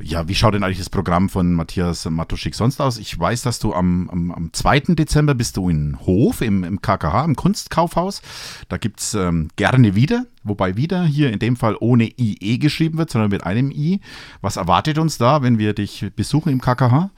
Ja, 0.00 0.26
wie 0.26 0.34
schaut 0.34 0.54
denn 0.54 0.64
eigentlich 0.64 0.78
das 0.78 0.90
Programm 0.90 1.28
von 1.28 1.52
Matthias 1.52 2.04
Matuschik 2.08 2.54
sonst 2.54 2.80
aus? 2.80 2.98
Ich 2.98 3.16
weiß, 3.18 3.42
dass 3.42 3.60
du 3.60 3.72
am, 3.74 4.10
am, 4.10 4.30
am 4.32 4.52
2. 4.52 4.80
Dezember 4.94 5.34
bist 5.34 5.56
du 5.56 5.68
in 5.68 5.98
Hof 6.00 6.40
im, 6.40 6.64
im 6.64 6.82
KKH, 6.82 7.24
im 7.24 7.36
Kunstkaufhaus. 7.36 8.20
Da 8.68 8.76
gibt's 8.76 9.14
ähm, 9.14 9.48
gerne 9.56 9.94
wieder, 9.94 10.26
wobei 10.44 10.76
wieder 10.76 11.04
hier 11.04 11.32
in 11.32 11.38
dem 11.38 11.56
Fall 11.56 11.76
ohne 11.80 12.10
IE 12.18 12.58
geschrieben 12.58 12.98
wird, 12.98 13.10
sondern 13.10 13.30
mit 13.30 13.44
einem 13.44 13.70
I. 13.70 14.00
Was 14.40 14.56
erwartet 14.56 14.98
uns 14.98 15.18
da, 15.18 15.42
wenn 15.42 15.58
wir 15.58 15.72
dich 15.72 16.06
besuchen 16.14 16.52
im 16.52 16.60
KKH? 16.60 17.10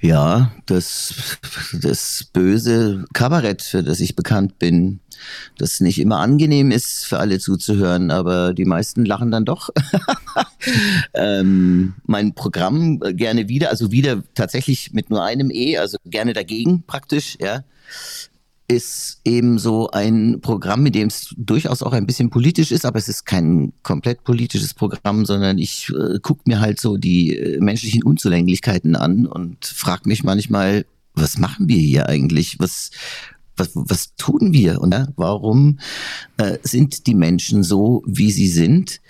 Ja, 0.00 0.52
das, 0.66 1.38
das 1.72 2.28
böse 2.32 3.04
Kabarett, 3.12 3.62
für 3.62 3.82
das 3.82 4.00
ich 4.00 4.16
bekannt 4.16 4.58
bin, 4.58 5.00
das 5.58 5.80
nicht 5.80 5.98
immer 5.98 6.18
angenehm 6.18 6.70
ist 6.70 7.06
für 7.06 7.18
alle 7.18 7.38
zuzuhören, 7.38 8.10
aber 8.10 8.52
die 8.52 8.64
meisten 8.64 9.04
lachen 9.04 9.30
dann 9.30 9.44
doch. 9.44 9.70
ähm, 11.14 11.94
mein 12.04 12.34
Programm 12.34 13.00
äh, 13.02 13.14
gerne 13.14 13.48
wieder, 13.48 13.70
also 13.70 13.90
wieder 13.92 14.22
tatsächlich 14.34 14.92
mit 14.92 15.10
nur 15.10 15.24
einem 15.24 15.50
E, 15.50 15.78
also 15.78 15.98
gerne 16.04 16.32
dagegen 16.32 16.82
praktisch, 16.86 17.38
ja, 17.40 17.64
ist 18.68 19.20
eben 19.24 19.58
so 19.58 19.90
ein 19.90 20.40
Programm, 20.40 20.82
mit 20.82 20.94
dem 20.94 21.08
es 21.08 21.34
durchaus 21.36 21.82
auch 21.82 21.92
ein 21.92 22.06
bisschen 22.06 22.30
politisch 22.30 22.72
ist, 22.72 22.84
aber 22.84 22.98
es 22.98 23.08
ist 23.08 23.24
kein 23.24 23.72
komplett 23.82 24.24
politisches 24.24 24.74
Programm, 24.74 25.24
sondern 25.24 25.58
ich 25.58 25.90
äh, 25.90 26.18
gucke 26.20 26.42
mir 26.46 26.60
halt 26.60 26.80
so 26.80 26.96
die 26.96 27.36
äh, 27.36 27.60
menschlichen 27.60 28.02
Unzulänglichkeiten 28.02 28.96
an 28.96 29.26
und 29.26 29.64
frage 29.64 30.08
mich 30.08 30.24
manchmal, 30.24 30.84
was 31.14 31.38
machen 31.38 31.68
wir 31.68 31.78
hier 31.78 32.08
eigentlich? 32.08 32.58
Was, 32.58 32.90
was, 33.56 33.70
was 33.74 34.14
tun 34.16 34.52
wir? 34.52 34.80
Und 34.80 34.94
warum 35.16 35.78
äh, 36.36 36.58
sind 36.62 37.06
die 37.06 37.14
Menschen 37.14 37.62
so, 37.62 38.02
wie 38.06 38.30
sie 38.30 38.48
sind? 38.48 39.00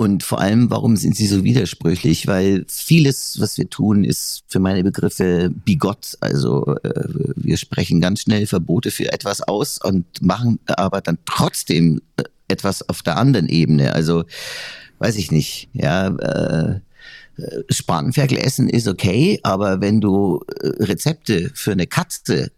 Und 0.00 0.22
vor 0.22 0.40
allem, 0.40 0.70
warum 0.70 0.96
sind 0.96 1.14
sie 1.14 1.26
so 1.26 1.44
widersprüchlich? 1.44 2.26
Weil 2.26 2.64
vieles, 2.68 3.38
was 3.38 3.58
wir 3.58 3.68
tun, 3.68 4.02
ist 4.02 4.44
für 4.48 4.58
meine 4.58 4.82
Begriffe 4.82 5.50
bigott. 5.50 6.16
Also 6.20 6.74
äh, 6.76 7.04
wir 7.36 7.58
sprechen 7.58 8.00
ganz 8.00 8.22
schnell 8.22 8.46
Verbote 8.46 8.90
für 8.90 9.12
etwas 9.12 9.42
aus 9.42 9.78
und 9.78 10.06
machen 10.22 10.58
aber 10.64 11.02
dann 11.02 11.18
trotzdem 11.26 12.00
äh, 12.16 12.22
etwas 12.48 12.88
auf 12.88 13.02
der 13.02 13.18
anderen 13.18 13.46
Ebene. 13.50 13.92
Also 13.92 14.24
weiß 15.00 15.16
ich 15.16 15.30
nicht. 15.30 15.68
Ja, 15.74 16.08
äh, 16.08 16.80
äh, 17.36 17.62
Spanferkel 17.68 18.38
essen 18.38 18.70
ist 18.70 18.88
okay, 18.88 19.38
aber 19.42 19.82
wenn 19.82 20.00
du 20.00 20.42
äh, 20.62 20.82
Rezepte 20.82 21.50
für 21.52 21.72
eine 21.72 21.86
Katze 21.86 22.52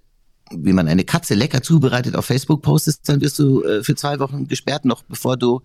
wie 0.56 0.72
man 0.72 0.88
eine 0.88 1.04
Katze 1.04 1.34
lecker 1.34 1.62
zubereitet 1.62 2.16
auf 2.16 2.26
Facebook 2.26 2.62
postest, 2.62 3.08
dann 3.08 3.20
wirst 3.20 3.38
du 3.38 3.62
äh, 3.62 3.82
für 3.82 3.94
zwei 3.94 4.18
Wochen 4.18 4.48
gesperrt, 4.48 4.84
noch 4.84 5.02
bevor 5.02 5.36
du 5.36 5.62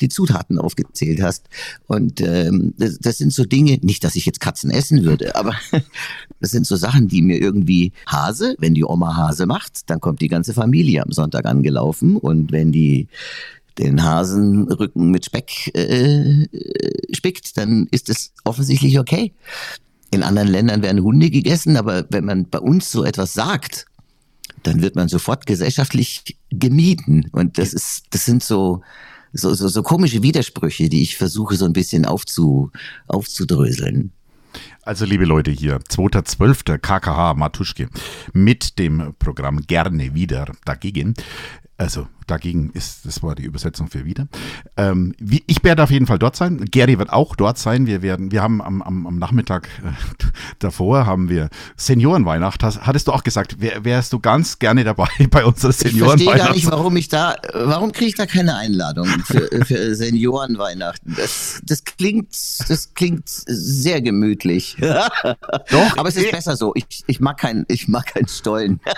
die 0.00 0.08
Zutaten 0.08 0.58
aufgezählt 0.58 1.22
hast. 1.22 1.48
Und 1.86 2.20
ähm, 2.20 2.74
das, 2.78 2.98
das 2.98 3.18
sind 3.18 3.32
so 3.32 3.44
Dinge, 3.44 3.78
nicht, 3.82 4.04
dass 4.04 4.16
ich 4.16 4.26
jetzt 4.26 4.40
Katzen 4.40 4.70
essen 4.70 5.04
würde, 5.04 5.36
aber 5.36 5.54
das 6.40 6.50
sind 6.50 6.66
so 6.66 6.76
Sachen, 6.76 7.08
die 7.08 7.22
mir 7.22 7.40
irgendwie 7.40 7.92
Hase, 8.06 8.56
wenn 8.58 8.74
die 8.74 8.84
Oma 8.84 9.16
Hase 9.16 9.46
macht, 9.46 9.90
dann 9.90 10.00
kommt 10.00 10.20
die 10.20 10.28
ganze 10.28 10.54
Familie 10.54 11.02
am 11.02 11.12
Sonntag 11.12 11.46
angelaufen 11.46 12.16
und 12.16 12.52
wenn 12.52 12.72
die 12.72 13.08
den 13.78 14.02
Hasenrücken 14.02 15.10
mit 15.10 15.24
Speck 15.24 15.70
äh, 15.74 16.42
äh, 16.42 17.14
spickt, 17.14 17.56
dann 17.56 17.86
ist 17.90 18.08
es 18.08 18.32
offensichtlich 18.44 18.98
okay. 18.98 19.32
In 20.10 20.22
anderen 20.22 20.48
Ländern 20.48 20.82
werden 20.82 21.02
Hunde 21.02 21.30
gegessen, 21.30 21.76
aber 21.76 22.06
wenn 22.10 22.24
man 22.24 22.48
bei 22.48 22.58
uns 22.58 22.90
so 22.90 23.04
etwas 23.04 23.34
sagt, 23.34 23.86
dann 24.62 24.82
wird 24.82 24.96
man 24.96 25.08
sofort 25.08 25.46
gesellschaftlich 25.46 26.36
gemieden. 26.50 27.28
Und 27.32 27.58
das 27.58 27.72
ist, 27.72 28.04
das 28.10 28.24
sind 28.24 28.42
so, 28.42 28.82
so, 29.32 29.54
so, 29.54 29.68
so 29.68 29.82
komische 29.82 30.22
Widersprüche, 30.22 30.88
die 30.88 31.02
ich 31.02 31.16
versuche 31.16 31.56
so 31.56 31.64
ein 31.64 31.72
bisschen 31.72 32.04
aufzu, 32.04 32.70
aufzudröseln. 33.06 34.12
Also, 34.88 35.04
liebe 35.04 35.26
Leute, 35.26 35.50
hier, 35.50 35.80
2.12. 35.80 36.78
KKH 36.78 37.34
Matuschke 37.34 37.90
mit 38.32 38.78
dem 38.78 39.14
Programm 39.18 39.60
Gerne 39.66 40.14
wieder 40.14 40.46
dagegen. 40.64 41.12
Also, 41.76 42.08
dagegen 42.28 42.70
ist, 42.70 43.04
das 43.06 43.22
war 43.22 43.34
die 43.34 43.44
Übersetzung 43.44 43.88
für 43.88 44.04
wieder. 44.04 44.28
Ähm, 44.76 45.14
wie, 45.18 45.42
ich 45.46 45.62
werde 45.64 45.82
auf 45.82 45.90
jeden 45.90 46.06
Fall 46.06 46.18
dort 46.18 46.36
sein. 46.36 46.64
Gary 46.70 46.98
wird 46.98 47.10
auch 47.10 47.36
dort 47.36 47.58
sein. 47.58 47.86
Wir 47.86 48.02
werden, 48.02 48.32
wir 48.32 48.42
haben 48.42 48.60
am, 48.60 48.82
am, 48.82 49.06
am 49.06 49.18
Nachmittag 49.18 49.68
äh, 49.84 49.90
davor 50.58 51.06
haben 51.06 51.28
wir 51.28 51.48
Seniorenweihnacht. 51.76 52.62
Hast, 52.62 52.86
hattest 52.86 53.08
du 53.08 53.12
auch 53.12 53.24
gesagt, 53.24 53.60
wär, 53.60 53.84
wärst 53.84 54.12
du 54.12 54.20
ganz 54.20 54.58
gerne 54.58 54.84
dabei 54.84 55.08
bei 55.30 55.44
unserer 55.44 55.70
Ich 55.70 55.76
verstehe 55.76 55.92
Seniorenweihnacht? 55.92 56.46
gar 56.48 56.54
nicht, 56.54 56.70
warum 56.70 56.96
ich 56.96 57.08
da, 57.08 57.36
warum 57.54 57.92
kriege 57.92 58.08
ich 58.08 58.14
da 58.16 58.26
keine 58.26 58.56
Einladung 58.56 59.06
für, 59.24 59.48
für 59.64 59.94
Seniorenweihnachten? 59.94 61.14
Das, 61.16 61.60
das 61.64 61.84
klingt, 61.84 62.34
das 62.68 62.94
klingt 62.94 63.28
sehr 63.28 64.02
gemütlich. 64.02 64.76
Doch, 65.70 65.96
Aber 65.96 66.08
es 66.08 66.16
ist 66.16 66.30
besser 66.30 66.56
so. 66.56 66.72
Ich, 66.74 67.04
ich 67.06 67.20
mag 67.20 67.38
keinen, 67.38 67.64
ich 67.68 67.88
mag 67.88 68.06
keinen 68.06 68.28
Stollen. 68.28 68.80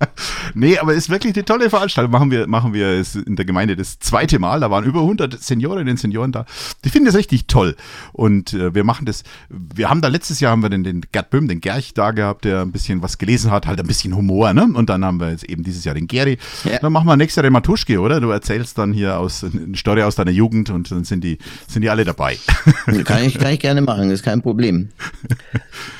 Nee, 0.54 0.78
aber 0.78 0.94
ist 0.94 1.10
wirklich 1.10 1.34
eine 1.34 1.44
tolle 1.44 1.70
Veranstaltung. 1.70 2.10
Machen 2.10 2.30
wir, 2.30 2.46
machen 2.46 2.72
wir 2.72 2.88
es 2.88 3.14
in 3.14 3.36
der 3.36 3.44
Gemeinde 3.44 3.76
das 3.76 3.98
zweite 3.98 4.38
Mal. 4.38 4.60
Da 4.60 4.70
waren 4.70 4.84
über 4.84 5.00
100 5.00 5.40
Seniorinnen 5.40 5.88
und 5.88 5.96
Senioren 5.98 6.32
da. 6.32 6.44
Die 6.84 6.90
finden 6.90 7.06
das 7.06 7.14
richtig 7.14 7.46
toll. 7.46 7.76
Und 8.12 8.52
äh, 8.52 8.74
wir 8.74 8.84
machen 8.84 9.06
das, 9.06 9.22
wir 9.48 9.88
haben 9.88 10.00
da 10.00 10.08
letztes 10.08 10.40
Jahr 10.40 10.52
haben 10.52 10.62
wir 10.62 10.70
den, 10.70 10.84
den 10.84 11.02
Gerd 11.12 11.30
Böhm, 11.30 11.48
den 11.48 11.60
Gerch 11.60 11.94
da 11.94 12.10
gehabt, 12.10 12.44
der 12.44 12.62
ein 12.62 12.72
bisschen 12.72 13.02
was 13.02 13.18
gelesen 13.18 13.50
hat, 13.50 13.66
halt 13.66 13.80
ein 13.80 13.86
bisschen 13.86 14.16
Humor, 14.16 14.52
ne? 14.52 14.64
Und 14.64 14.90
dann 14.90 15.04
haben 15.04 15.20
wir 15.20 15.30
jetzt 15.30 15.44
eben 15.44 15.62
dieses 15.62 15.84
Jahr 15.84 15.94
den 15.94 16.08
Geri. 16.08 16.38
Ja. 16.64 16.78
Dann 16.78 16.92
machen 16.92 17.06
wir 17.06 17.16
nächstes 17.16 17.36
Jahr 17.36 17.44
den 17.44 17.52
Matuschke, 17.52 18.00
oder? 18.00 18.20
Du 18.20 18.30
erzählst 18.30 18.78
dann 18.78 18.92
hier 18.92 19.18
aus 19.18 19.44
eine 19.44 19.76
Story 19.76 20.02
aus 20.02 20.16
deiner 20.16 20.32
Jugend 20.32 20.70
und 20.70 20.90
dann 20.90 21.04
sind 21.04 21.22
die, 21.22 21.38
sind 21.68 21.82
die 21.82 21.90
alle 21.90 22.04
dabei. 22.04 22.38
Kann 23.04 23.24
ich, 23.24 23.38
kann 23.38 23.52
ich 23.52 23.60
gerne 23.60 23.80
machen, 23.82 24.10
ist 24.10 24.22
kein 24.22 24.42
Problem. 24.42 24.90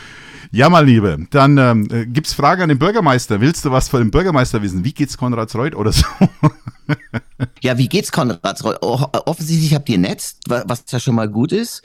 Ja, 0.53 0.69
mal 0.69 0.85
Liebe, 0.85 1.27
dann 1.31 1.59
ähm, 1.59 1.89
äh, 1.93 2.07
gibt's 2.07 2.33
Fragen 2.35 2.63
an 2.63 2.69
den 2.69 2.79
Bürgermeister. 2.79 3.41
Willst 3.41 3.65
du 3.65 3.71
was 3.71 3.89
von 3.89 4.01
dem 4.01 4.11
Bürgermeister 4.11 4.61
wissen? 4.63 4.83
Wie 4.85 4.93
geht's 4.93 5.17
Konradsreuth 5.17 5.75
oder 5.75 5.93
so? 5.93 6.05
Ja, 7.63 7.79
wie 7.79 7.89
geht's 7.89 8.11
Konrad? 8.11 8.65
O- 8.65 9.07
Offensichtlich 9.27 9.75
habt 9.75 9.89
ihr 9.89 9.97
Netz, 9.99 10.39
wa- 10.49 10.65
was 10.67 10.83
ja 10.91 10.99
schon 10.99 11.15
mal 11.15 11.29
gut 11.29 11.53
ist. 11.53 11.83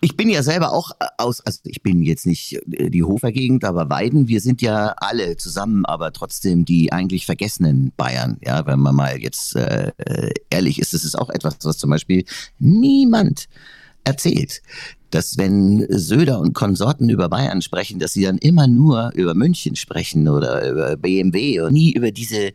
Ich 0.00 0.16
bin 0.16 0.28
ja 0.28 0.42
selber 0.42 0.72
auch 0.72 0.90
aus, 1.16 1.40
also 1.46 1.60
ich 1.64 1.80
bin 1.80 2.02
jetzt 2.02 2.26
nicht 2.26 2.54
äh, 2.72 2.90
die 2.90 3.04
Hofer-Gegend, 3.04 3.64
aber 3.64 3.88
Weiden, 3.88 4.26
wir 4.26 4.40
sind 4.40 4.60
ja 4.60 4.94
alle 4.96 5.36
zusammen, 5.36 5.86
aber 5.86 6.12
trotzdem 6.12 6.64
die 6.64 6.92
eigentlich 6.92 7.24
vergessenen 7.24 7.92
Bayern. 7.96 8.38
Ja, 8.44 8.66
wenn 8.66 8.80
man 8.80 8.96
mal 8.96 9.16
jetzt 9.18 9.54
äh, 9.54 9.92
äh, 9.98 10.32
ehrlich 10.50 10.80
ist, 10.80 10.92
das 10.92 11.04
ist 11.04 11.16
auch 11.16 11.30
etwas, 11.30 11.58
was 11.62 11.78
zum 11.78 11.90
Beispiel 11.90 12.24
niemand 12.58 13.48
erzählt. 14.02 14.60
Dass 15.10 15.38
wenn 15.38 15.86
Söder 15.90 16.38
und 16.40 16.52
Konsorten 16.52 17.08
über 17.08 17.28
Bayern 17.28 17.62
sprechen, 17.62 17.98
dass 17.98 18.12
sie 18.12 18.22
dann 18.22 18.38
immer 18.38 18.66
nur 18.66 19.12
über 19.14 19.34
München 19.34 19.74
sprechen 19.76 20.28
oder 20.28 20.70
über 20.70 20.96
BMW 20.96 21.60
und 21.60 21.72
nie 21.72 21.92
über 21.92 22.10
diese 22.10 22.52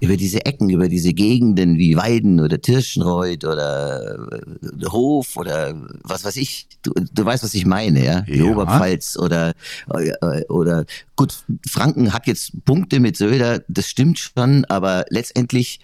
über 0.00 0.16
diese 0.16 0.44
Ecken, 0.44 0.70
über 0.70 0.88
diese 0.88 1.14
Gegenden 1.14 1.78
wie 1.78 1.96
Weiden 1.96 2.40
oder 2.40 2.60
Tirschenreuth 2.60 3.44
oder 3.44 4.18
äh, 4.32 4.86
Hof 4.86 5.36
oder 5.36 5.74
was 6.02 6.24
weiß 6.24 6.36
ich. 6.36 6.66
Du, 6.82 6.92
du 6.92 7.24
weißt, 7.24 7.42
was 7.42 7.54
ich 7.54 7.64
meine, 7.64 8.04
ja? 8.04 8.20
Die 8.22 8.38
Ja. 8.38 8.44
Oberpfalz 8.44 9.16
oder, 9.16 9.54
äh, 9.94 10.44
oder 10.48 10.84
gut, 11.16 11.44
Franken 11.68 12.12
hat 12.12 12.26
jetzt 12.26 12.64
Punkte 12.64 13.00
mit 13.00 13.16
Söder, 13.16 13.62
das 13.68 13.88
stimmt 13.88 14.18
schon, 14.18 14.64
aber 14.66 15.06
letztendlich 15.08 15.80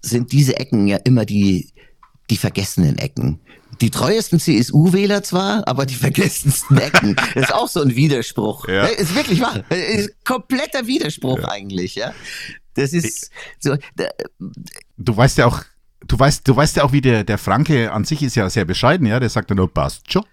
sind 0.00 0.32
diese 0.32 0.56
Ecken 0.58 0.86
ja 0.86 0.96
immer 0.98 1.24
die 1.26 1.68
die 2.30 2.36
vergessenen 2.36 2.98
Ecken. 2.98 3.40
Die 3.80 3.90
treuesten 3.90 4.40
CSU-Wähler 4.40 5.22
zwar, 5.22 5.66
aber 5.68 5.84
die 5.86 5.94
vergessensten 5.94 6.78
Ecken. 6.78 7.16
Das 7.34 7.44
ist 7.44 7.54
auch 7.54 7.68
so 7.68 7.82
ein 7.82 7.94
Widerspruch. 7.94 8.68
Ja. 8.68 8.86
Ist 8.86 9.14
wirklich 9.14 9.40
wahr. 9.40 9.64
Ist 9.70 10.24
kompletter 10.24 10.86
Widerspruch 10.86 11.44
eigentlich, 11.44 11.94
ja. 11.94 12.14
Das 12.74 12.92
ist 12.92 13.30
so. 13.58 13.76
Da, 13.96 14.06
Du 14.96 15.16
weißt 15.16 15.38
ja 15.38 15.46
auch, 15.46 15.62
du 16.06 16.18
weißt, 16.18 16.46
du 16.46 16.56
weißt 16.56 16.76
ja 16.76 16.84
auch, 16.84 16.92
wie 16.92 17.00
der, 17.00 17.24
der 17.24 17.38
Franke 17.38 17.92
an 17.92 18.04
sich 18.04 18.22
ist 18.22 18.34
ja 18.36 18.48
sehr 18.50 18.64
bescheiden, 18.64 19.06
ja. 19.06 19.20
Der 19.20 19.28
sagt 19.28 19.50
dann 19.50 19.56
nur 19.56 19.72
passt 19.72 20.12
schon. 20.12 20.24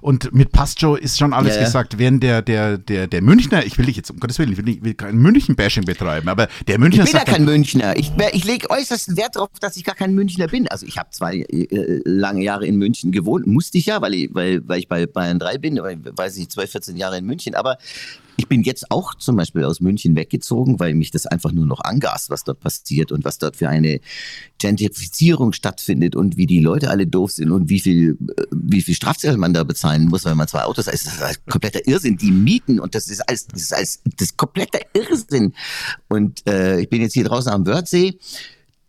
Und 0.00 0.32
mit 0.32 0.52
passt 0.52 0.80
schon 0.80 0.98
ist 0.98 1.18
schon 1.18 1.32
alles 1.32 1.54
Ja, 1.54 1.60
ja. 1.60 1.66
gesagt. 1.66 1.98
Während 1.98 2.22
der, 2.22 2.42
der, 2.42 2.78
der, 2.78 3.06
der 3.06 3.22
Münchner, 3.22 3.64
ich 3.64 3.78
will 3.78 3.86
dich 3.86 3.96
jetzt, 3.96 4.10
um 4.10 4.18
Gottes 4.18 4.38
Willen, 4.38 4.52
ich 4.52 4.58
will, 4.58 4.64
nicht, 4.64 4.84
will 4.84 4.94
kein 4.94 5.16
München-Bashing 5.16 5.84
betreiben, 5.84 6.28
aber 6.28 6.48
der 6.66 6.78
Münchner 6.78 7.04
ich 7.04 7.12
bin 7.12 7.18
ja 7.18 7.24
kein 7.24 7.44
Münchner. 7.44 7.96
Ich, 7.96 8.12
ich 8.32 8.44
lege 8.44 8.70
äußersten 8.70 9.16
Wert 9.16 9.36
darauf, 9.36 9.50
dass 9.60 9.76
ich 9.76 9.84
gar 9.84 9.94
kein 9.94 10.14
Münchner 10.14 10.48
bin. 10.48 10.68
Also 10.68 10.86
ich 10.86 10.98
habe 10.98 11.10
zwei 11.10 11.36
äh, 11.36 12.00
lange 12.04 12.42
Jahre 12.42 12.66
in 12.66 12.76
München 12.76 13.12
gewohnt, 13.12 13.46
musste 13.46 13.78
ich 13.78 13.86
ja, 13.86 14.00
weil 14.00 14.14
ich, 14.14 14.34
weil, 14.34 14.66
weil 14.68 14.80
ich 14.80 14.88
bei 14.88 15.06
Bayern 15.06 15.38
3 15.38 15.58
bin, 15.58 15.76
ich 15.76 15.82
weiß 15.82 16.36
nicht, 16.36 16.52
12, 16.52 16.70
14 16.70 16.96
Jahre 16.96 17.18
in 17.18 17.26
München. 17.26 17.54
Aber 17.54 17.78
ich 18.38 18.46
bin 18.46 18.62
jetzt 18.62 18.92
auch 18.92 19.14
zum 19.16 19.34
Beispiel 19.34 19.64
aus 19.64 19.80
München 19.80 20.14
weggezogen, 20.14 20.78
weil 20.78 20.94
mich 20.94 21.10
das 21.10 21.26
einfach 21.26 21.50
nur 21.50 21.66
noch 21.66 21.80
angast, 21.82 22.30
was 22.30 22.44
dort 22.44 22.60
passiert 22.60 23.10
und 23.10 23.24
was 23.24 23.38
dort 23.38 23.56
für 23.56 23.68
eine 23.68 24.00
Gentrifizierung 24.58 25.52
stattfindet 25.52 26.14
und 26.14 26.36
wie 26.36 26.46
die 26.46 26.60
Leute 26.60 26.88
alle 26.88 27.08
doof 27.08 27.32
sind 27.32 27.50
und 27.50 27.68
wie 27.68 27.80
viel, 27.80 28.16
äh, 28.36 28.44
wie 28.52 28.80
viel 28.80 28.94
Strafzettel 28.94 29.38
man 29.38 29.54
da 29.54 29.64
bezahlen 29.64 30.06
muss, 30.06 30.24
weil 30.24 30.36
man 30.36 30.46
zwei 30.46 30.62
Autos 30.62 30.86
hat. 30.86 30.94
Das 30.94 31.02
ist 31.02 31.20
halt 31.20 31.40
kompletter 31.46 31.84
Irrsinn. 31.88 32.16
Die 32.16 32.30
Mieten 32.30 32.78
und 32.78 32.94
das 32.94 33.08
ist 33.08 33.28
alles, 33.28 33.48
das 33.48 33.60
ist 33.60 33.74
alles, 33.74 34.00
das 34.04 34.28
ist 34.28 34.36
kompletter 34.36 34.80
Irrsinn. 34.94 35.52
Und 36.08 36.46
äh, 36.46 36.80
ich 36.80 36.88
bin 36.88 37.02
jetzt 37.02 37.14
hier 37.14 37.24
draußen 37.24 37.50
am 37.50 37.66
Wörthsee. 37.66 38.18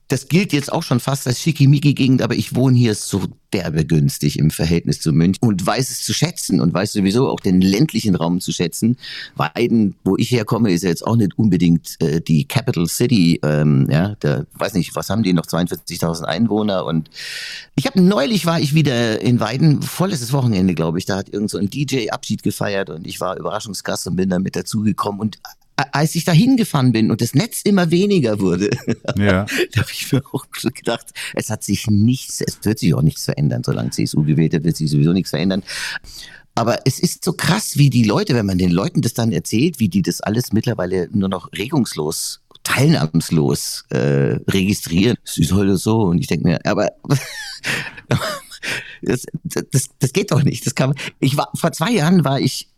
Das 0.09 0.27
gilt 0.27 0.53
jetzt 0.53 0.73
auch 0.73 0.83
schon 0.83 0.99
fast 0.99 1.27
als 1.27 1.39
Schickimicki-Gegend, 1.39 2.23
aber 2.23 2.33
ich 2.35 2.55
wohne 2.55 2.77
hier 2.77 2.95
so 2.95 3.21
derbe 3.53 3.85
günstig 3.85 4.39
im 4.39 4.51
Verhältnis 4.51 5.01
zu 5.01 5.11
München 5.11 5.47
und 5.47 5.65
weiß 5.65 5.89
es 5.89 6.03
zu 6.03 6.13
schätzen 6.13 6.61
und 6.61 6.73
weiß 6.73 6.93
sowieso 6.93 7.29
auch 7.29 7.39
den 7.39 7.61
ländlichen 7.61 8.15
Raum 8.15 8.41
zu 8.41 8.51
schätzen. 8.51 8.97
Weiden, 9.35 9.95
wo 10.03 10.17
ich 10.17 10.31
herkomme, 10.31 10.71
ist 10.71 10.83
ja 10.83 10.89
jetzt 10.89 11.05
auch 11.05 11.15
nicht 11.15 11.37
unbedingt 11.37 11.95
äh, 12.01 12.21
die 12.21 12.47
Capital 12.47 12.87
City. 12.87 13.39
Ähm, 13.43 13.87
ja, 13.89 14.15
da 14.19 14.45
weiß 14.55 14.73
nicht, 14.73 14.95
was 14.95 15.09
haben 15.09 15.23
die 15.23 15.33
noch 15.33 15.45
42.000 15.45 16.23
Einwohner 16.23 16.85
und 16.85 17.09
ich 17.75 17.85
habe 17.85 18.01
neulich 18.01 18.45
war 18.45 18.59
ich 18.59 18.73
wieder 18.73 19.21
in 19.21 19.39
Weiden, 19.39 19.81
volles 19.81 20.33
Wochenende, 20.33 20.73
glaube 20.73 20.97
ich. 20.97 21.05
Da 21.05 21.17
hat 21.17 21.29
irgend 21.29 21.51
so 21.51 21.57
ein 21.59 21.69
DJ 21.69 22.09
Abschied 22.09 22.43
gefeiert 22.43 22.89
und 22.89 23.05
ich 23.05 23.21
war 23.21 23.37
Überraschungsgast 23.37 24.07
und 24.07 24.15
bin 24.15 24.29
dann 24.29 24.41
mit 24.41 24.55
dazugekommen 24.55 25.21
und 25.21 25.39
als 25.91 26.15
ich 26.15 26.25
da 26.25 26.31
hingefahren 26.31 26.91
bin 26.91 27.11
und 27.11 27.21
das 27.21 27.33
Netz 27.33 27.61
immer 27.63 27.91
weniger 27.91 28.39
wurde, 28.39 28.69
ja. 29.17 29.45
da 29.73 29.81
habe 29.81 29.91
ich 29.91 30.11
mir 30.11 30.21
auch 30.31 30.45
gedacht, 30.51 31.07
es 31.33 31.49
hat 31.49 31.63
sich 31.63 31.87
nichts, 31.87 32.41
es 32.41 32.59
wird 32.63 32.79
sich 32.79 32.93
auch 32.93 33.01
nichts 33.01 33.25
verändern, 33.25 33.63
solange 33.63 33.91
CSU 33.91 34.23
gewählt 34.23 34.53
wird, 34.53 34.63
wird 34.63 34.77
sich 34.77 34.89
sowieso 34.89 35.13
nichts 35.13 35.29
verändern. 35.29 35.63
Aber 36.55 36.79
es 36.85 36.99
ist 36.99 37.23
so 37.23 37.33
krass, 37.33 37.77
wie 37.77 37.89
die 37.89 38.03
Leute, 38.03 38.35
wenn 38.35 38.45
man 38.45 38.57
den 38.57 38.71
Leuten 38.71 39.01
das 39.01 39.13
dann 39.13 39.31
erzählt, 39.31 39.79
wie 39.79 39.87
die 39.87 40.01
das 40.01 40.19
alles 40.19 40.51
mittlerweile 40.51 41.07
nur 41.11 41.29
noch 41.29 41.51
regungslos, 41.53 42.41
teilnahmslos 42.63 43.85
äh, 43.89 44.39
registrieren. 44.49 45.17
Es 45.23 45.37
ist 45.37 45.53
heute 45.53 45.77
so. 45.77 46.01
Und 46.01 46.19
ich 46.19 46.27
denke 46.27 46.47
mir, 46.47 46.59
aber 46.65 46.89
das, 49.01 49.25
das, 49.43 49.85
das 49.99 50.13
geht 50.13 50.31
doch 50.31 50.43
nicht. 50.43 50.65
Das 50.65 50.75
kann, 50.75 50.93
ich 51.19 51.37
war, 51.37 51.49
vor 51.55 51.71
zwei 51.71 51.91
Jahren 51.91 52.25
war 52.25 52.39
ich 52.39 52.68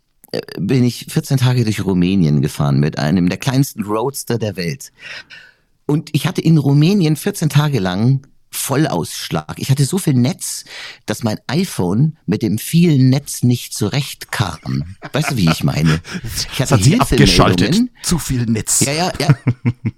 bin 0.58 0.84
ich 0.84 1.06
14 1.08 1.38
Tage 1.38 1.64
durch 1.64 1.84
Rumänien 1.84 2.40
gefahren 2.42 2.80
mit 2.80 2.98
einem 2.98 3.28
der 3.28 3.38
kleinsten 3.38 3.84
Roadster 3.84 4.38
der 4.38 4.56
Welt. 4.56 4.92
Und 5.86 6.10
ich 6.12 6.26
hatte 6.26 6.40
in 6.40 6.58
Rumänien 6.58 7.16
14 7.16 7.48
Tage 7.48 7.78
lang 7.78 8.22
Vollausschlag. 8.54 9.54
Ich 9.56 9.70
hatte 9.70 9.84
so 9.86 9.98
viel 9.98 10.12
Netz, 10.14 10.64
dass 11.06 11.22
mein 11.22 11.38
iPhone 11.46 12.18
mit 12.26 12.42
dem 12.42 12.58
vielen 12.58 13.08
Netz 13.08 13.42
nicht 13.42 13.74
zurechtkam. 13.74 14.96
Weißt 15.12 15.32
du, 15.32 15.36
wie 15.36 15.50
ich 15.50 15.64
meine? 15.64 16.00
Ich 16.52 16.58
Das 16.58 16.70
hat 16.70 16.82
sie 16.82 17.00
abgeschaltet. 17.00 17.80
Zu 18.02 18.18
viel 18.18 18.44
Netz. 18.44 18.80
Ja, 18.80 18.92
ja, 18.92 19.12
ja. 19.18 19.36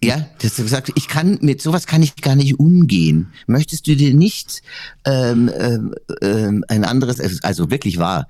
Ja, 0.03 0.27
das 0.41 0.57
gesagt, 0.57 0.93
ich 0.95 1.09
kann, 1.09 1.39
mit 1.43 1.61
sowas 1.61 1.87
kann 1.87 2.03
ich 2.03 2.17
gar 2.17 2.37
nicht 2.37 2.59
umgehen. 2.61 3.33
Möchtest 3.47 3.87
du 3.89 3.97
dir 3.97 4.15
nicht 4.15 4.63
ähm, 5.05 5.51
ähm, 5.59 5.95
ähm, 6.23 6.65
ein 6.69 6.85
anderes, 6.85 7.21
also 7.43 7.71
wirklich 7.71 7.99
wahr. 7.99 8.29